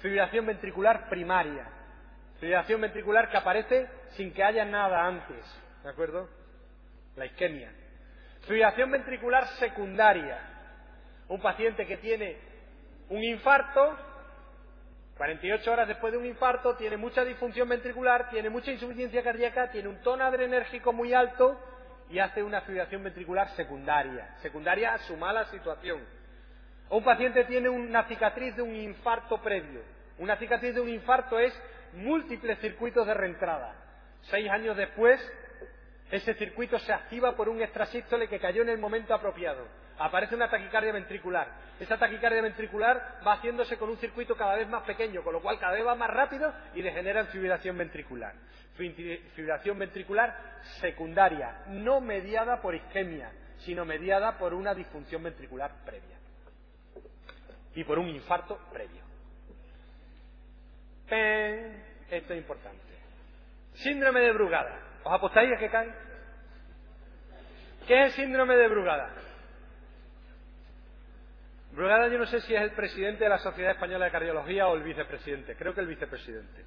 fibrilación 0.00 0.44
ventricular 0.44 1.08
primaria. 1.08 1.64
Fibrilación 2.38 2.82
ventricular 2.82 3.30
que 3.30 3.38
aparece 3.38 3.88
sin 4.10 4.32
que 4.32 4.42
haya 4.42 4.64
nada 4.64 5.06
antes, 5.06 5.44
¿de 5.82 5.90
acuerdo? 5.90 6.28
La 7.16 7.26
isquemia. 7.26 7.72
Fibrilación 8.42 8.90
ventricular 8.90 9.46
secundaria. 9.58 10.38
Un 11.28 11.40
paciente 11.40 11.86
que 11.86 11.96
tiene 11.96 12.36
un 13.08 13.22
infarto, 13.22 13.96
48 15.16 15.72
horas 15.72 15.88
después 15.88 16.12
de 16.12 16.18
un 16.18 16.26
infarto, 16.26 16.76
tiene 16.76 16.96
mucha 16.96 17.24
disfunción 17.24 17.68
ventricular, 17.68 18.30
tiene 18.30 18.50
mucha 18.50 18.70
insuficiencia 18.70 19.22
cardíaca, 19.22 19.70
tiene 19.70 19.88
un 19.88 20.00
tono 20.02 20.24
adrenérgico 20.24 20.92
muy 20.92 21.14
alto 21.14 21.58
y 22.10 22.18
hace 22.18 22.42
una 22.42 22.60
fibrilación 22.60 23.02
ventricular 23.02 23.48
secundaria, 23.50 24.36
secundaria 24.42 24.94
a 24.94 24.98
su 24.98 25.16
mala 25.16 25.44
situación. 25.46 26.00
Un 26.90 27.02
paciente 27.02 27.44
tiene 27.44 27.68
una 27.68 28.04
cicatriz 28.04 28.54
de 28.54 28.62
un 28.62 28.74
infarto 28.74 29.40
previo. 29.42 29.82
Una 30.18 30.36
cicatriz 30.36 30.74
de 30.74 30.80
un 30.80 30.88
infarto 30.88 31.38
es 31.38 31.52
múltiples 31.94 32.58
circuitos 32.60 33.06
de 33.06 33.14
reentrada. 33.14 33.74
Seis 34.22 34.50
años 34.50 34.76
después, 34.76 35.20
ese 36.10 36.34
circuito 36.34 36.78
se 36.78 36.92
activa 36.92 37.36
por 37.36 37.48
un 37.48 37.60
extrasístole 37.62 38.28
que 38.28 38.38
cayó 38.38 38.62
en 38.62 38.68
el 38.68 38.78
momento 38.78 39.14
apropiado. 39.14 39.66
Aparece 39.98 40.34
una 40.34 40.50
taquicardia 40.50 40.92
ventricular. 40.92 41.48
Esa 41.80 41.96
taquicardia 41.96 42.42
ventricular 42.42 43.20
va 43.26 43.34
haciéndose 43.34 43.78
con 43.78 43.88
un 43.88 43.96
circuito 43.96 44.36
cada 44.36 44.56
vez 44.56 44.68
más 44.68 44.82
pequeño, 44.82 45.22
con 45.22 45.32
lo 45.32 45.40
cual 45.40 45.58
cada 45.58 45.72
vez 45.72 45.86
va 45.86 45.94
más 45.94 46.10
rápido 46.10 46.52
y 46.74 46.82
degenera 46.82 47.20
en 47.20 47.28
fibrilación 47.28 47.78
ventricular. 47.78 48.34
Fibrilación 48.76 49.78
ventricular 49.78 50.60
secundaria, 50.80 51.62
no 51.68 52.00
mediada 52.00 52.60
por 52.60 52.74
isquemia, 52.74 53.32
sino 53.58 53.84
mediada 53.84 54.36
por 54.36 54.52
una 54.52 54.74
disfunción 54.74 55.22
ventricular 55.22 55.72
previa 55.84 56.16
y 57.74 57.84
por 57.84 57.98
un 57.98 58.08
infarto 58.08 58.58
previo. 58.72 59.02
Esto 62.10 62.32
es 62.34 62.38
importante. 62.38 62.95
Síndrome 63.76 64.20
de 64.20 64.32
Brugada. 64.32 64.80
¿Os 65.04 65.12
apostáis 65.12 65.52
a 65.52 65.58
que 65.58 65.70
cae? 65.70 65.92
¿Qué 67.86 68.02
es 68.02 68.06
el 68.06 68.24
síndrome 68.24 68.56
de 68.56 68.68
Brugada? 68.68 69.14
Brugada 71.72 72.08
yo 72.08 72.18
no 72.18 72.26
sé 72.26 72.40
si 72.40 72.54
es 72.54 72.62
el 72.62 72.72
presidente 72.72 73.24
de 73.24 73.30
la 73.30 73.38
Sociedad 73.38 73.72
Española 73.72 74.06
de 74.06 74.10
Cardiología 74.10 74.66
o 74.66 74.76
el 74.76 74.82
vicepresidente. 74.82 75.56
Creo 75.56 75.74
que 75.74 75.82
el 75.82 75.86
vicepresidente. 75.86 76.64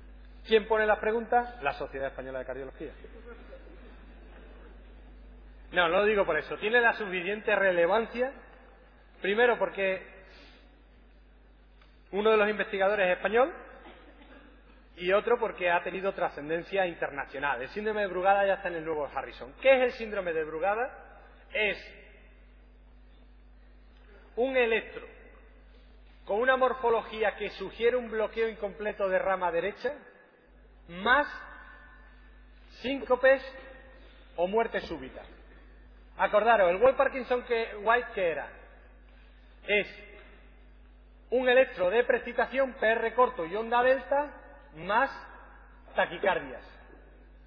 ¿Quién 0.47 0.67
pone 0.67 0.85
las 0.85 0.99
preguntas? 0.99 1.61
La 1.63 1.73
Sociedad 1.73 2.07
Española 2.07 2.39
de 2.39 2.45
Cardiología. 2.45 2.91
No, 5.71 5.89
no 5.89 5.97
lo 5.99 6.05
digo 6.05 6.25
por 6.25 6.37
eso. 6.37 6.57
Tiene 6.57 6.79
la 6.79 6.93
suficiente 6.93 7.55
relevancia, 7.55 8.31
primero 9.21 9.57
porque 9.57 10.01
uno 12.11 12.31
de 12.31 12.37
los 12.37 12.49
investigadores 12.49 13.07
es 13.07 13.17
español 13.17 13.53
y 14.99 15.13
otro 15.13 15.39
porque 15.39 15.71
ha 15.71 15.81
tenido 15.81 16.13
trascendencia 16.13 16.85
internacional. 16.85 17.62
El 17.62 17.69
síndrome 17.69 18.01
de 18.01 18.07
Brugada 18.07 18.45
ya 18.45 18.55
está 18.55 18.67
en 18.67 18.75
el 18.75 18.85
nuevo 18.85 19.09
Harrison. 19.13 19.53
¿Qué 19.62 19.71
es 19.75 19.81
el 19.81 19.91
síndrome 19.93 20.33
de 20.33 20.43
Brugada? 20.43 21.21
Es 21.53 21.77
un 24.35 24.55
electro 24.57 25.07
con 26.25 26.41
una 26.41 26.57
morfología 26.57 27.35
que 27.38 27.49
sugiere 27.51 27.95
un 27.95 28.12
bloqueo 28.12 28.49
incompleto 28.49 29.09
de 29.09 29.17
rama 29.17 29.51
derecha, 29.51 29.93
más 30.89 31.27
síncopes 32.81 33.41
o 34.35 34.47
muerte 34.47 34.81
súbita. 34.81 35.23
Acordaros, 36.17 36.69
el 36.69 36.77
Wolf 36.77 36.97
Parkinson 36.97 37.43
que 37.45 37.75
White 37.77 38.09
que 38.13 38.31
era 38.31 38.47
es 39.65 39.88
un 41.31 41.47
electro 41.47 41.89
de 41.89 42.03
precipitación 42.03 42.73
PR 42.73 43.13
corto 43.13 43.45
y 43.45 43.55
onda 43.55 43.81
delta 43.81 44.48
más 44.75 45.12
taquicardias. 45.95 46.63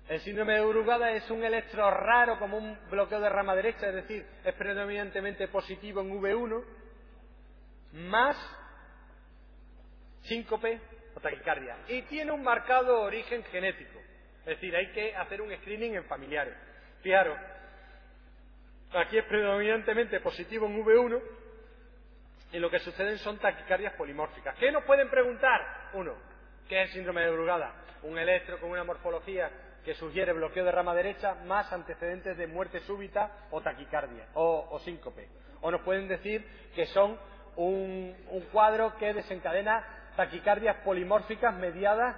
El 0.08 0.20
síndrome 0.20 0.54
de 0.54 0.64
Brugada 0.64 1.12
es 1.12 1.30
un 1.30 1.44
electro 1.44 1.90
raro 1.90 2.38
como 2.38 2.58
un 2.58 2.78
bloqueo 2.90 3.20
de 3.20 3.28
rama 3.28 3.54
derecha, 3.54 3.88
es 3.88 3.94
decir, 3.94 4.26
es 4.44 4.54
predominantemente 4.54 5.48
positivo 5.48 6.00
en 6.00 6.20
V1, 6.20 6.64
más 7.92 8.36
síncope 10.22 10.80
o 11.14 11.20
taquicardia. 11.20 11.76
Y 11.88 12.02
tiene 12.02 12.32
un 12.32 12.42
marcado 12.42 13.02
origen 13.02 13.44
genético. 13.44 14.00
Es 14.40 14.56
decir, 14.56 14.74
hay 14.74 14.90
que 14.92 15.14
hacer 15.14 15.40
un 15.40 15.54
screening 15.58 15.94
en 15.94 16.04
familiares. 16.04 16.54
Fijaros, 17.00 17.38
aquí 18.92 19.18
es 19.18 19.24
predominantemente 19.24 20.20
positivo 20.20 20.66
en 20.66 20.84
V1 20.84 21.22
y 22.52 22.58
lo 22.58 22.68
que 22.70 22.80
suceden 22.80 23.18
son 23.18 23.38
taquicardias 23.38 23.94
polimórficas. 23.94 24.56
¿Qué 24.56 24.70
nos 24.70 24.84
pueden 24.84 25.08
preguntar? 25.08 25.90
Uno, 25.94 26.16
¿qué 26.72 26.80
es 26.80 26.88
el 26.88 26.94
síndrome 26.94 27.20
de 27.20 27.30
Brugada? 27.30 27.70
Un 28.02 28.16
electro 28.16 28.58
con 28.58 28.70
una 28.70 28.82
morfología 28.82 29.50
que 29.84 29.92
sugiere 29.92 30.32
bloqueo 30.32 30.64
de 30.64 30.72
rama 30.72 30.94
derecha 30.94 31.34
más 31.44 31.70
antecedentes 31.70 32.38
de 32.38 32.46
muerte 32.46 32.80
súbita 32.80 33.30
o 33.50 33.60
taquicardia 33.60 34.28
o, 34.32 34.78
síncope. 34.78 35.28
O 35.60 35.70
nos 35.70 35.82
pueden 35.82 36.08
decir 36.08 36.42
que 36.74 36.86
son 36.86 37.18
un, 37.56 38.16
cuadro 38.50 38.96
que 38.96 39.12
desencadena 39.12 39.84
taquicardias 40.16 40.76
polimórficas 40.76 41.54
mediadas 41.56 42.16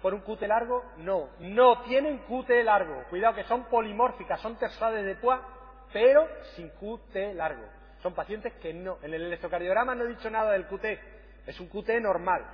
por 0.00 0.14
un 0.14 0.20
QT 0.20 0.42
largo? 0.42 0.84
No, 0.98 1.30
no 1.40 1.82
tienen 1.82 2.18
QT 2.18 2.50
largo. 2.62 3.02
Cuidado 3.10 3.34
que 3.34 3.42
son 3.44 3.64
polimórficas, 3.64 4.40
son 4.40 4.56
tersades 4.60 5.04
de 5.04 5.16
Poix, 5.16 5.40
pero 5.92 6.28
sin 6.54 6.68
QT 6.68 7.34
largo. 7.34 7.64
Son 8.00 8.14
pacientes 8.14 8.52
que 8.62 8.72
no. 8.72 8.98
En 9.02 9.12
el 9.12 9.22
electrocardiograma 9.22 9.96
no 9.96 10.04
he 10.04 10.08
dicho 10.10 10.30
nada 10.30 10.52
del 10.52 10.68
QT, 10.68 10.84
es 11.48 11.58
un 11.58 11.66
QT 11.66 12.00
normal. 12.00 12.46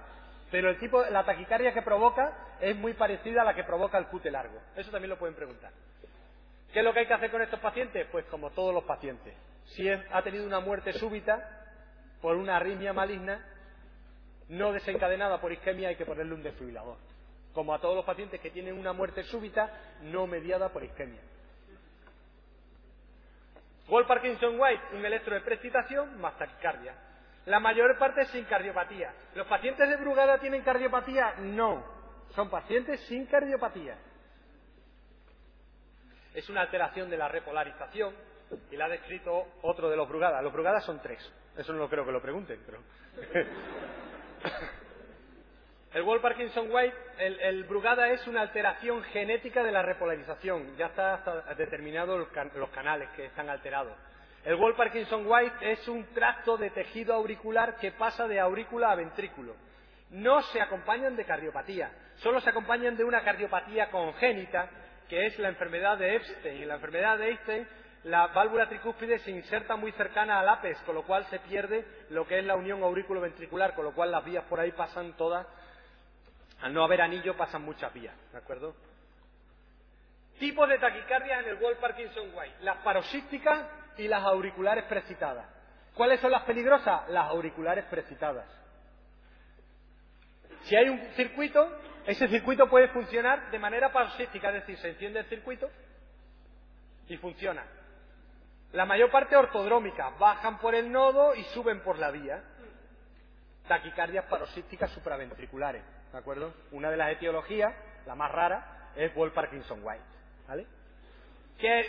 Pero 0.50 0.70
el 0.70 0.78
tipo, 0.78 1.02
la 1.06 1.24
taquicardia 1.24 1.72
que 1.72 1.82
provoca 1.82 2.56
es 2.60 2.76
muy 2.76 2.94
parecida 2.94 3.42
a 3.42 3.44
la 3.44 3.54
que 3.54 3.64
provoca 3.64 3.98
el 3.98 4.06
QT 4.06 4.26
largo. 4.26 4.60
Eso 4.76 4.90
también 4.90 5.10
lo 5.10 5.18
pueden 5.18 5.34
preguntar. 5.34 5.72
¿Qué 6.72 6.80
es 6.80 6.84
lo 6.84 6.92
que 6.92 7.00
hay 7.00 7.06
que 7.06 7.14
hacer 7.14 7.30
con 7.30 7.42
estos 7.42 7.60
pacientes? 7.60 8.06
Pues 8.10 8.24
como 8.26 8.50
todos 8.50 8.74
los 8.74 8.84
pacientes. 8.84 9.34
Si 9.66 9.88
ha 9.88 10.22
tenido 10.22 10.46
una 10.46 10.60
muerte 10.60 10.92
súbita, 10.92 11.64
por 12.20 12.36
una 12.36 12.56
arritmia 12.56 12.92
maligna 12.92 13.44
no 14.48 14.72
desencadenada 14.72 15.40
por 15.40 15.52
isquemia 15.52 15.88
hay 15.88 15.96
que 15.96 16.04
ponerle 16.04 16.34
un 16.34 16.42
desfibrilador, 16.42 16.96
como 17.52 17.74
a 17.74 17.80
todos 17.80 17.96
los 17.96 18.04
pacientes 18.04 18.40
que 18.40 18.50
tienen 18.50 18.78
una 18.78 18.92
muerte 18.92 19.22
súbita 19.24 19.70
no 20.02 20.26
mediada 20.26 20.70
por 20.70 20.84
isquemia. 20.84 21.20
Wall 23.88 24.06
Parkinson 24.06 24.58
White, 24.58 24.82
un 24.94 25.04
electro 25.04 25.34
de 25.34 26.06
más 26.16 26.38
taquicardia. 26.38 26.94
La 27.46 27.60
mayor 27.60 27.98
parte 27.98 28.24
sin 28.26 28.44
cardiopatía. 28.44 29.12
¿Los 29.34 29.46
pacientes 29.46 29.88
de 29.88 29.96
Brugada 29.96 30.38
tienen 30.38 30.62
cardiopatía? 30.62 31.34
No. 31.40 31.84
Son 32.34 32.48
pacientes 32.48 33.00
sin 33.06 33.26
cardiopatía. 33.26 33.98
Es 36.32 36.48
una 36.48 36.62
alteración 36.62 37.10
de 37.10 37.18
la 37.18 37.28
repolarización 37.28 38.14
y 38.70 38.76
la 38.76 38.86
ha 38.86 38.88
descrito 38.88 39.46
otro 39.62 39.90
de 39.90 39.96
los 39.96 40.08
Brugada. 40.08 40.40
Los 40.40 40.52
Brugada 40.52 40.80
son 40.80 41.00
tres. 41.00 41.20
Eso 41.56 41.72
no 41.72 41.88
creo 41.88 42.04
que 42.04 42.12
lo 42.12 42.22
pregunten, 42.22 42.60
pero. 42.64 42.78
el 45.92 46.02
Wall 46.02 46.20
Parkinson 46.20 46.68
White, 46.70 46.96
el, 47.18 47.64
Brugada 47.64 48.08
es 48.08 48.26
una 48.26 48.40
alteración 48.40 49.02
genética 49.04 49.62
de 49.62 49.70
la 49.70 49.82
repolarización. 49.82 50.76
Ya 50.76 50.86
está 50.86 51.54
determinado 51.56 52.18
los 52.18 52.70
canales 52.70 53.10
que 53.10 53.26
están 53.26 53.50
alterados. 53.50 53.96
El 54.44 54.56
Wall 54.56 54.76
Parkinson 54.76 55.24
White 55.26 55.72
es 55.72 55.88
un 55.88 56.04
tracto 56.12 56.58
de 56.58 56.68
tejido 56.68 57.14
auricular 57.14 57.76
que 57.76 57.92
pasa 57.92 58.28
de 58.28 58.38
aurícula 58.38 58.90
a 58.90 58.94
ventrículo. 58.94 59.56
No 60.10 60.42
se 60.42 60.60
acompañan 60.60 61.16
de 61.16 61.24
cardiopatía, 61.24 61.90
solo 62.16 62.40
se 62.40 62.50
acompañan 62.50 62.94
de 62.94 63.04
una 63.04 63.24
cardiopatía 63.24 63.90
congénita, 63.90 64.68
que 65.08 65.26
es 65.26 65.38
la 65.38 65.48
enfermedad 65.48 65.96
de 65.96 66.16
Epstein. 66.16 66.62
En 66.62 66.68
la 66.68 66.74
enfermedad 66.74 67.16
de 67.16 67.30
Epstein, 67.30 67.66
la 68.04 68.26
válvula 68.28 68.68
tricúspide 68.68 69.18
se 69.20 69.30
inserta 69.30 69.76
muy 69.76 69.92
cercana 69.92 70.40
al 70.40 70.48
ápex, 70.50 70.78
con 70.80 70.94
lo 70.94 71.04
cual 71.04 71.24
se 71.26 71.38
pierde 71.38 71.86
lo 72.10 72.26
que 72.26 72.38
es 72.38 72.44
la 72.44 72.54
unión 72.54 72.82
aurículo-ventricular, 72.82 73.74
con 73.74 73.86
lo 73.86 73.94
cual 73.94 74.10
las 74.10 74.26
vías 74.26 74.44
por 74.44 74.60
ahí 74.60 74.72
pasan 74.72 75.14
todas. 75.14 75.46
Al 76.60 76.74
no 76.74 76.84
haber 76.84 77.00
anillo, 77.00 77.34
pasan 77.34 77.62
muchas 77.62 77.92
vías, 77.94 78.14
¿de 78.30 78.38
acuerdo? 78.38 78.76
Tipos 80.38 80.68
de 80.68 80.78
taquicardia 80.78 81.40
en 81.40 81.48
el 81.48 81.54
Wall 81.62 81.76
Parkinson 81.76 82.30
White. 82.34 82.56
Las 82.60 82.76
paroxísticas 82.78 83.83
y 83.96 84.08
las 84.08 84.22
auriculares 84.24 84.84
precitadas. 84.84 85.46
¿Cuáles 85.94 86.20
son 86.20 86.30
las 86.30 86.42
peligrosas? 86.42 87.08
Las 87.08 87.26
auriculares 87.26 87.84
precitadas. 87.86 88.46
Si 90.64 90.74
hay 90.74 90.88
un 90.88 91.00
circuito, 91.14 91.70
ese 92.06 92.28
circuito 92.28 92.68
puede 92.68 92.88
funcionar 92.88 93.50
de 93.50 93.58
manera 93.58 93.92
paroxística, 93.92 94.48
es 94.48 94.54
decir, 94.54 94.78
se 94.78 94.88
enciende 94.90 95.20
el 95.20 95.26
circuito 95.26 95.70
y 97.08 97.16
funciona. 97.18 97.64
La 98.72 98.86
mayor 98.86 99.10
parte 99.10 99.36
ortodrómica, 99.36 100.10
bajan 100.18 100.58
por 100.58 100.74
el 100.74 100.90
nodo 100.90 101.34
y 101.34 101.44
suben 101.44 101.80
por 101.82 101.98
la 101.98 102.10
vía. 102.10 102.42
Taquicardias 103.68 104.24
paroxísticas 104.24 104.90
supraventriculares, 104.90 105.82
¿de 106.12 106.18
acuerdo? 106.18 106.52
Una 106.72 106.90
de 106.90 106.96
las 106.96 107.12
etiologías, 107.12 107.72
la 108.06 108.14
más 108.14 108.32
rara, 108.32 108.90
es 108.96 109.14
Wall 109.16 109.32
Parkinson 109.32 109.80
White, 109.82 110.04
¿vale? 110.48 110.66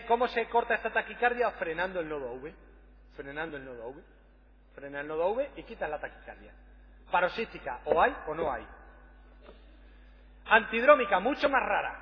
¿Cómo 0.08 0.28
se 0.28 0.48
corta 0.48 0.76
esta 0.76 0.92
taquicardia? 0.92 1.52
Frenando 1.52 2.00
el 2.00 2.08
nodo 2.08 2.34
V. 2.34 2.54
Frenando 3.16 3.58
el 3.58 3.66
nodo 3.66 3.90
V. 3.90 4.16
Frena 4.76 5.00
el 5.00 5.08
nodo 5.08 5.30
V 5.32 5.52
y 5.56 5.64
quitas 5.64 5.90
la 5.90 6.00
taquicardia. 6.00 6.52
Paroxística, 7.10 7.80
o 7.86 8.02
hay 8.02 8.14
o 8.28 8.36
no 8.36 8.52
hay. 8.52 8.68
Antidrómica, 10.48 11.20
mucho 11.20 11.50
más 11.50 11.62
rara. 11.64 11.98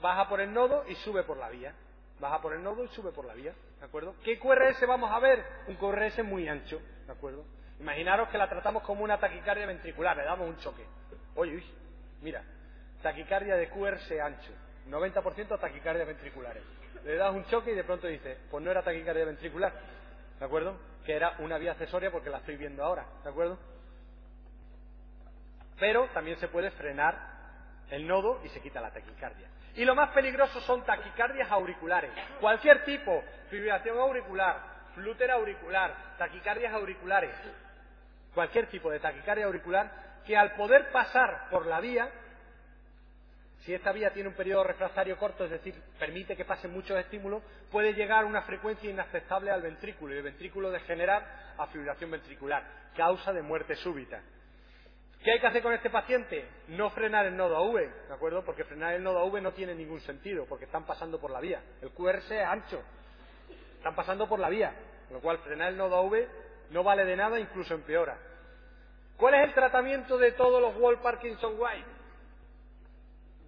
baja 0.00 0.28
por 0.28 0.40
el 0.40 0.52
nodo 0.52 0.84
y 0.88 0.94
sube 0.96 1.24
por 1.24 1.36
la 1.36 1.50
vía. 1.50 1.74
Baja 2.20 2.40
por 2.40 2.52
el 2.52 2.62
nodo 2.62 2.84
y 2.84 2.88
sube 2.88 3.10
por 3.10 3.24
la 3.24 3.34
vía. 3.34 3.52
¿De 3.80 3.84
acuerdo? 3.84 4.14
¿Qué 4.24 4.38
QRS 4.38 4.86
vamos 4.86 5.10
a 5.10 5.18
ver? 5.18 5.44
Un 5.66 5.74
QRS 5.74 6.22
muy 6.24 6.48
ancho. 6.48 6.80
¿De 7.06 7.12
acuerdo? 7.12 7.44
Imaginaros 7.80 8.28
que 8.28 8.38
la 8.38 8.48
tratamos 8.48 8.84
como 8.84 9.02
una 9.02 9.18
taquicardia 9.18 9.66
ventricular, 9.66 10.16
le 10.16 10.22
damos 10.24 10.48
un 10.48 10.56
choque. 10.58 10.86
Oye, 11.34 11.56
uy, 11.56 11.64
mira, 12.20 12.44
taquicardia 13.02 13.56
de 13.56 13.68
QRS 13.68 14.12
ancho. 14.20 14.52
90% 14.88 15.60
taquicardias 15.60 16.06
ventriculares. 16.06 16.62
Le 17.04 17.16
das 17.16 17.34
un 17.34 17.44
choque 17.46 17.72
y 17.72 17.74
de 17.74 17.84
pronto 17.84 18.06
dices, 18.06 18.38
pues 18.50 18.62
no 18.64 18.70
era 18.70 18.82
taquicardia 18.82 19.24
ventricular, 19.24 19.72
¿de 20.38 20.44
acuerdo? 20.44 20.78
Que 21.04 21.14
era 21.14 21.36
una 21.38 21.58
vía 21.58 21.72
accesoria 21.72 22.10
porque 22.10 22.30
la 22.30 22.38
estoy 22.38 22.56
viendo 22.56 22.84
ahora, 22.84 23.06
¿de 23.24 23.30
acuerdo? 23.30 23.58
Pero 25.78 26.08
también 26.14 26.38
se 26.38 26.48
puede 26.48 26.70
frenar 26.72 27.32
el 27.90 28.06
nodo 28.06 28.40
y 28.44 28.48
se 28.50 28.60
quita 28.60 28.80
la 28.80 28.92
taquicardia. 28.92 29.48
Y 29.74 29.84
lo 29.84 29.94
más 29.94 30.10
peligroso 30.10 30.60
son 30.60 30.84
taquicardias 30.84 31.50
auriculares. 31.50 32.12
Cualquier 32.40 32.84
tipo, 32.84 33.22
fibrilación 33.50 33.98
auricular, 33.98 34.60
flúter 34.94 35.30
auricular, 35.30 35.94
taquicardias 36.18 36.72
auriculares, 36.72 37.34
cualquier 38.34 38.66
tipo 38.68 38.90
de 38.90 39.00
taquicardia 39.00 39.46
auricular 39.46 39.90
que 40.24 40.36
al 40.36 40.52
poder 40.54 40.90
pasar 40.92 41.48
por 41.50 41.66
la 41.66 41.80
vía 41.80 42.08
si 43.64 43.72
esta 43.72 43.92
vía 43.92 44.12
tiene 44.12 44.28
un 44.28 44.34
periodo 44.34 44.64
refractario 44.64 45.16
corto, 45.16 45.44
es 45.44 45.50
decir, 45.50 45.74
permite 45.98 46.36
que 46.36 46.44
pasen 46.44 46.72
muchos 46.72 46.98
estímulos, 46.98 47.42
puede 47.70 47.94
llegar 47.94 48.24
a 48.24 48.26
una 48.26 48.42
frecuencia 48.42 48.90
inaceptable 48.90 49.50
al 49.50 49.62
ventrículo 49.62 50.14
y 50.14 50.18
el 50.18 50.24
ventrículo 50.24 50.70
degenerar 50.70 51.54
a 51.56 51.66
fibrilación 51.68 52.10
ventricular, 52.10 52.64
causa 52.96 53.32
de 53.32 53.42
muerte 53.42 53.76
súbita. 53.76 54.20
¿Qué 55.22 55.30
hay 55.30 55.38
que 55.38 55.46
hacer 55.46 55.62
con 55.62 55.72
este 55.72 55.90
paciente? 55.90 56.44
No 56.68 56.90
frenar 56.90 57.26
el 57.26 57.36
nodo 57.36 57.56
AV, 57.56 58.08
¿de 58.08 58.14
acuerdo? 58.14 58.44
Porque 58.44 58.64
frenar 58.64 58.94
el 58.94 59.04
nodo 59.04 59.20
AV 59.20 59.40
no 59.40 59.52
tiene 59.52 59.76
ningún 59.76 60.00
sentido, 60.00 60.44
porque 60.46 60.64
están 60.64 60.84
pasando 60.84 61.20
por 61.20 61.30
la 61.30 61.38
vía. 61.38 61.62
El 61.80 61.90
QRS 61.90 62.32
es 62.32 62.44
ancho, 62.44 62.82
están 63.76 63.94
pasando 63.94 64.28
por 64.28 64.40
la 64.40 64.48
vía, 64.48 64.74
con 65.06 65.18
lo 65.18 65.22
cual 65.22 65.38
frenar 65.38 65.68
el 65.68 65.76
nodo 65.76 65.96
AV 65.96 66.26
no 66.70 66.82
vale 66.82 67.04
de 67.04 67.14
nada, 67.14 67.38
incluso 67.38 67.74
empeora. 67.74 68.18
¿Cuál 69.16 69.34
es 69.34 69.44
el 69.44 69.54
tratamiento 69.54 70.18
de 70.18 70.32
todos 70.32 70.60
los 70.60 70.76
Wall 70.76 70.98
Parkinson 71.00 71.54
White? 71.56 71.91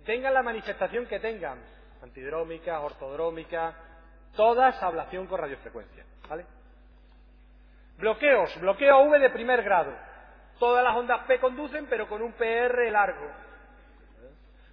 Tengan 0.05 0.35
la 0.35 0.43
manifestación 0.43 1.07
que 1.07 1.21
tengan, 1.21 1.59
antidrómica, 2.03 2.81
ortodrómica, 2.81 3.75
todas 4.37 4.83
ablación 4.83 5.27
con 5.27 5.41
radiofrecuencia. 5.41 6.05
¿vale? 6.29 6.45
Bloqueos, 7.99 8.59
bloqueo 8.61 9.05
V 9.05 9.19
de 9.19 9.31
primer 9.31 9.63
grado. 9.63 9.93
Todas 10.59 10.85
las 10.85 10.95
ondas 10.97 11.25
P 11.27 11.41
conducen, 11.41 11.87
pero 11.87 12.09
con 12.09 12.23
un 12.23 12.33
PR 12.33 12.91
largo. 12.91 13.31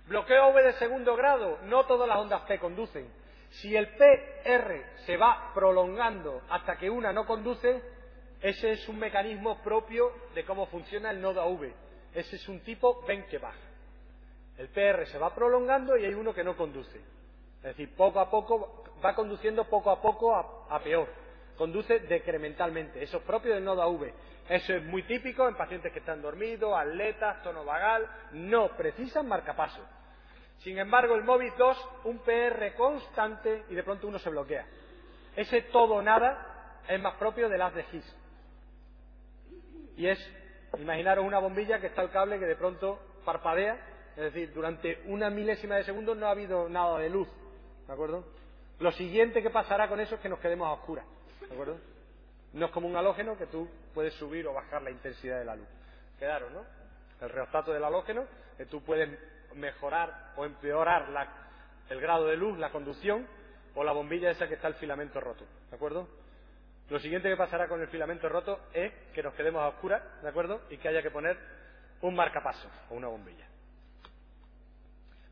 Bloqueo 0.08 0.50
V 0.50 0.64
de 0.64 0.74
segundo 0.74 1.16
grado, 1.16 1.60
no 1.64 1.86
todas 1.86 2.08
las 2.08 2.18
ondas 2.18 2.42
P 2.42 2.60
conducen. 2.60 3.12
Si 3.50 3.76
el 3.76 3.88
PR 3.96 4.96
se 5.06 5.18
va 5.18 5.52
prolongando 5.54 6.42
hasta 6.50 6.78
que 6.78 6.90
una 6.90 7.12
no 7.12 7.26
conduce, 7.26 7.82
ese 8.42 8.72
es 8.72 8.88
un 8.88 8.98
mecanismo 8.98 9.62
propio 9.62 10.12
de 10.34 10.44
cómo 10.46 10.66
funciona 10.68 11.12
el 11.12 11.22
nodo 11.22 11.42
AV. 11.42 11.72
Ese 12.14 12.38
es 12.38 12.48
un 12.50 12.62
tipo 12.62 13.06
baja. 13.42 13.71
El 14.62 14.70
PR 14.70 15.08
se 15.08 15.18
va 15.18 15.34
prolongando 15.34 15.98
y 15.98 16.06
hay 16.06 16.14
uno 16.14 16.36
que 16.36 16.44
no 16.44 16.56
conduce. 16.56 17.00
Es 17.00 17.64
decir, 17.64 17.96
poco 17.96 18.20
a 18.20 18.30
poco, 18.30 18.84
va 19.04 19.16
conduciendo 19.16 19.66
poco 19.66 19.90
a 19.90 20.00
poco 20.00 20.36
a, 20.36 20.80
peor. 20.84 21.08
Conduce 21.58 21.98
decrementalmente. 22.02 23.02
Eso 23.02 23.18
es 23.18 23.24
propio 23.24 23.56
del 23.56 23.64
nodo 23.64 23.82
AV. 23.82 24.14
Eso 24.48 24.76
es 24.76 24.84
muy 24.84 25.02
típico 25.02 25.48
en 25.48 25.56
pacientes 25.56 25.92
que 25.92 25.98
están 25.98 26.22
dormidos, 26.22 26.78
atletas, 26.78 27.42
tono 27.42 27.66
vagal. 27.66 28.08
No 28.34 28.78
precisan 28.78 29.28
marcapaso. 29.28 29.84
Sin 30.60 30.78
embargo, 30.78 31.16
el 31.16 31.24
MOVIS 31.24 31.58
2, 31.58 31.90
un 32.04 32.20
PR 32.20 32.76
constante 32.76 33.64
y 33.68 33.74
de 33.74 33.82
pronto 33.82 34.08
uno 34.08 34.20
se 34.20 34.30
bloquea. 34.30 34.68
Ese 35.36 35.64
todo 35.64 36.04
nada 36.04 36.78
es 36.88 37.02
más 37.02 37.16
propio 37.16 37.50
del 37.50 37.64
haz 37.64 37.74
de 37.74 37.86
His. 37.92 38.16
Y 39.98 40.06
es, 40.06 40.20
imaginaros 40.78 41.26
una 41.26 41.40
bombilla 41.40 41.82
que 41.82 41.88
está 41.88 42.04
el 42.04 42.12
cable 42.12 42.38
que 42.38 42.46
de 42.46 42.56
pronto 42.56 43.00
parpadea 43.26 43.88
es 44.16 44.24
decir, 44.24 44.54
durante 44.54 45.02
una 45.06 45.30
milésima 45.30 45.76
de 45.76 45.84
segundo 45.84 46.16
no 46.16 46.28
ha 46.28 46.32
habido 46.32 46.68
nada 46.70 47.00
de 47.00 47.10
luz. 47.10 47.28
¿De 47.88 47.94
acuerdo? 47.94 48.26
Lo 48.80 48.92
siguiente 48.92 49.42
que 49.42 49.50
pasará 49.50 49.88
con 49.88 50.00
eso 50.00 50.16
es 50.16 50.22
que 50.22 50.30
nos 50.30 50.40
quedemos 50.40 50.68
a 50.68 50.74
oscuras. 50.74 51.06
¿De 51.40 51.54
acuerdo? 51.54 51.78
No 52.54 52.66
es 52.66 52.72
como 52.72 52.88
un 52.88 52.96
halógeno 52.96 53.38
que 53.38 53.48
tú 53.48 53.70
puedes 53.94 54.14
subir 54.16 54.48
o 54.48 54.54
bajar 54.54 54.82
la 54.82 54.92
intensidad 54.92 55.40
de 55.40 55.46
la 55.46 55.56
luz. 55.56 55.68
Quedaron, 56.20 56.54
¿no? 56.54 56.66
El 57.22 57.30
reostato 57.30 57.72
del 57.72 57.84
halógeno, 57.84 58.26
que 58.58 58.66
tú 58.66 58.82
puedes 58.84 59.10
mejorar 59.56 60.34
o 60.36 60.46
empeorar 60.46 61.08
el 61.90 62.02
grado 62.02 62.26
de 62.26 62.36
luz, 62.36 62.58
la 62.58 62.72
conducción, 62.72 63.28
o 63.76 63.84
la 63.84 63.92
bombilla 63.92 64.32
esa 64.32 64.48
que 64.48 64.56
está 64.56 64.68
el 64.68 64.76
filamento 64.76 65.20
roto. 65.22 65.46
¿De 65.70 65.76
acuerdo? 65.76 66.08
Lo 66.90 67.00
siguiente 67.00 67.30
que 67.30 67.38
pasará 67.38 67.68
con 67.68 67.80
el 67.82 67.88
filamento 67.88 68.28
roto 68.28 68.60
es 68.74 68.92
que 69.14 69.24
nos 69.24 69.34
quedemos 69.34 69.62
a 69.62 69.70
oscuras, 69.70 70.02
¿de 70.22 70.28
acuerdo? 70.28 70.62
Y 70.70 70.78
que 70.78 70.90
haya 70.90 71.02
que 71.02 71.12
poner 71.12 71.38
un 72.02 72.16
marcapaso 72.16 72.68
o 72.90 72.96
una 72.96 73.08
bombilla. 73.08 73.48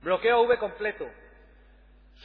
Bloqueo 0.02 0.44
V 0.44 0.58
completo. 0.58 1.10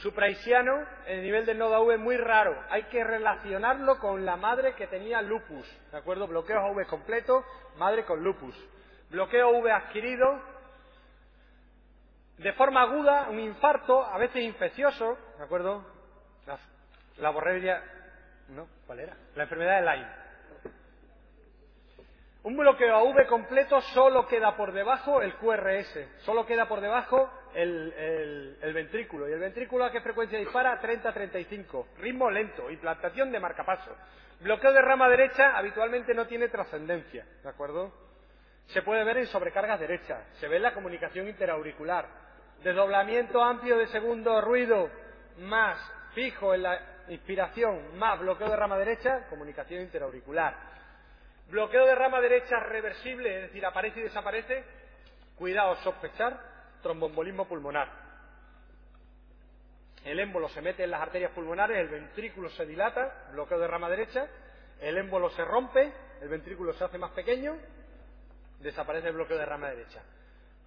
Supraisiano, 0.01 0.85
el 1.07 1.23
nivel 1.23 1.45
del 1.45 1.57
nodo 1.57 1.81
V 1.83 1.97
muy 1.97 2.17
raro. 2.17 2.57
Hay 2.69 2.83
que 2.83 3.03
relacionarlo 3.03 3.97
con 3.99 4.25
la 4.25 4.35
madre 4.35 4.75
que 4.75 4.87
tenía 4.87 5.21
lupus. 5.21 5.67
¿De 5.91 5.97
acuerdo? 5.97 6.27
Bloqueo 6.27 6.71
V 6.71 6.85
completo, 6.85 7.43
madre 7.77 8.03
con 8.05 8.21
lupus. 8.21 8.55
Bloqueo 9.09 9.51
V 9.59 9.71
adquirido, 9.71 10.41
de 12.37 12.51
forma 12.53 12.81
aguda, 12.81 13.27
un 13.29 13.39
infarto, 13.39 14.03
a 14.03 14.17
veces 14.17 14.43
infeccioso. 14.43 15.17
¿De 15.37 15.43
acuerdo? 15.43 15.85
La, 16.45 16.57
la. 17.17 17.81
¿No? 18.49 18.67
¿Cuál 18.85 18.99
era? 18.99 19.17
La 19.35 19.43
enfermedad 19.43 19.81
de 19.81 19.81
Lyme. 19.81 20.25
Un 22.43 22.55
bloqueo 22.55 22.95
AV 22.95 23.25
completo 23.25 23.81
solo 23.81 24.27
queda 24.27 24.55
por 24.55 24.71
debajo 24.71 25.23
el 25.23 25.33
QRS, 25.37 26.21
solo 26.25 26.45
queda 26.45 26.67
por 26.67 26.79
debajo 26.79 27.27
el, 27.55 28.73
ventrículo. 28.73 29.29
¿Y 29.29 29.33
el 29.33 29.39
ventrículo 29.39 29.85
a 29.85 29.91
qué 29.91 30.01
frecuencia 30.01 30.37
dispara? 30.37 30.79
30-35. 30.81 31.85
Ritmo 31.97 32.29
lento, 32.29 32.69
implantación 32.69 33.31
de 33.31 33.39
marcapaso. 33.39 33.95
Bloqueo 34.41 34.73
de 34.73 34.81
rama 34.81 35.07
derecha 35.09 35.57
habitualmente 35.57 36.13
no 36.13 36.27
tiene 36.27 36.49
trascendencia, 36.49 37.25
¿de 37.41 37.49
acuerdo? 37.49 37.93
Se 38.67 38.81
puede 38.81 39.03
ver 39.03 39.17
en 39.17 39.27
sobrecargas 39.27 39.79
derechas, 39.79 40.27
se 40.39 40.47
ve 40.47 40.57
en 40.57 40.63
la 40.63 40.73
comunicación 40.73 41.27
interauricular. 41.27 42.07
Desdoblamiento 42.63 43.41
amplio 43.41 43.77
de 43.77 43.87
segundo 43.87 44.41
ruido, 44.41 44.89
más 45.39 45.79
fijo 46.13 46.53
en 46.53 46.63
la 46.63 46.79
inspiración, 47.09 47.97
más 47.97 48.19
bloqueo 48.19 48.49
de 48.49 48.55
rama 48.55 48.77
derecha, 48.77 49.27
comunicación 49.29 49.81
interauricular 49.81 50.75
Bloqueo 51.49 51.85
de 51.85 51.93
rama 51.93 52.19
derecha 52.21 52.59
reversible, 52.59 53.35
es 53.35 53.41
decir, 53.43 53.65
aparece 53.65 53.99
y 53.99 54.03
desaparece. 54.03 54.63
Cuidado, 55.35 55.75
sospechar 55.77 56.54
trombombolismo 56.85 57.47
pulmonar. 57.47 57.89
el 60.03 60.19
émbolo 60.19 60.47
se 60.49 60.61
mete 60.61 60.83
en 60.83 60.91
las 60.91 61.01
arterias 61.01 61.31
pulmonares, 61.31 61.79
el 61.79 61.87
ventrículo 61.87 62.47
se 62.49 62.63
dilata, 62.63 63.29
bloqueo 63.31 63.57
de 63.57 63.67
rama 63.67 63.89
derecha, 63.89 64.27
el 64.79 64.95
émbolo 64.99 65.31
se 65.31 65.43
rompe, 65.43 65.91
el 66.21 66.29
ventrículo 66.29 66.73
se 66.73 66.83
hace 66.83 66.99
más 66.99 67.09
pequeño, 67.13 67.57
desaparece 68.59 69.07
el 69.07 69.15
bloqueo 69.15 69.35
de 69.35 69.45
rama 69.47 69.69
derecha. 69.69 70.03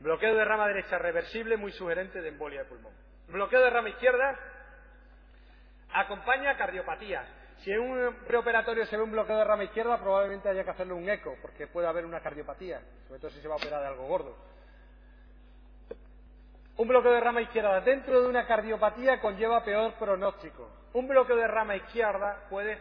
Bloqueo 0.01 0.35
de 0.35 0.45
rama 0.45 0.67
derecha 0.67 0.99
reversible, 0.99 1.57
muy 1.57 1.71
sugerente 1.71 2.21
de 2.21 2.31
embolia 2.31 2.65
de 2.65 2.69
pulmón. 2.69 2.93
Bloqueo 3.29 3.61
de 3.61 3.71
rama 3.71 3.91
izquierda 3.91 4.37
acompaña 5.93 6.57
cardiopatía. 6.57 7.25
Si 7.59 7.71
en 7.71 7.79
un 7.79 8.15
preoperatorio 8.27 8.87
se 8.87 8.97
ve 8.97 9.05
un 9.05 9.13
bloqueo 9.13 9.37
de 9.37 9.45
rama 9.45 9.63
izquierda, 9.63 10.01
probablemente 10.01 10.49
haya 10.49 10.65
que 10.65 10.71
hacerle 10.71 10.95
un 10.95 11.09
eco, 11.09 11.37
porque 11.41 11.69
puede 11.69 11.87
haber 11.87 12.05
una 12.05 12.21
cardiopatía, 12.21 12.83
sobre 13.07 13.21
todo 13.21 13.31
si 13.31 13.41
se 13.41 13.47
va 13.47 13.55
a 13.55 13.59
operar 13.59 13.83
de 13.83 13.87
algo 13.87 14.09
gordo. 14.09 14.58
Un 16.79 16.87
bloqueo 16.87 17.11
de 17.11 17.21
rama 17.21 17.43
izquierda 17.43 17.81
dentro 17.81 18.23
de 18.23 18.29
una 18.29 18.47
cardiopatía 18.47 19.21
conlleva 19.21 19.65
peor 19.65 19.95
pronóstico. 19.95 20.71
Un 20.93 21.09
bloqueo 21.09 21.35
de 21.35 21.49
rama 21.49 21.75
izquierda 21.75 22.47
puede 22.49 22.79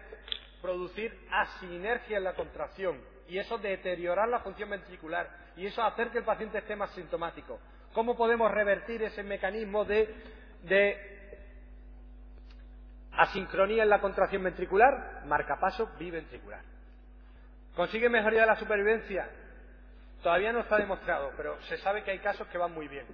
producir 0.61 1.27
asinergia 1.31 2.17
en 2.17 2.23
la 2.23 2.35
contracción 2.35 3.01
y 3.27 3.39
eso 3.39 3.57
deteriorar 3.57 4.29
la 4.29 4.41
función 4.41 4.69
ventricular 4.69 5.27
y 5.55 5.65
eso 5.65 5.81
hacer 5.81 6.11
que 6.11 6.19
el 6.19 6.23
paciente 6.23 6.59
esté 6.59 6.75
más 6.75 6.91
sintomático. 6.91 7.59
¿Cómo 7.91 8.15
podemos 8.15 8.51
revertir 8.51 9.01
ese 9.01 9.23
mecanismo 9.23 9.83
de, 9.83 10.13
asincronía 13.13 13.81
en 13.81 13.89
la 13.89 13.99
contracción 13.99 14.43
ventricular? 14.43 15.23
Marcapaso 15.25 15.89
biventricular. 15.97 16.61
¿Consigue 17.75 18.09
mejoría 18.09 18.41
de 18.41 18.47
la 18.47 18.57
supervivencia? 18.57 19.27
Todavía 20.21 20.53
no 20.53 20.59
está 20.59 20.77
demostrado, 20.77 21.31
pero 21.35 21.59
se 21.63 21.77
sabe 21.77 22.03
que 22.03 22.11
hay 22.11 22.19
casos 22.19 22.47
que 22.49 22.59
van 22.59 22.75
muy 22.75 22.87
bien. 22.87 23.07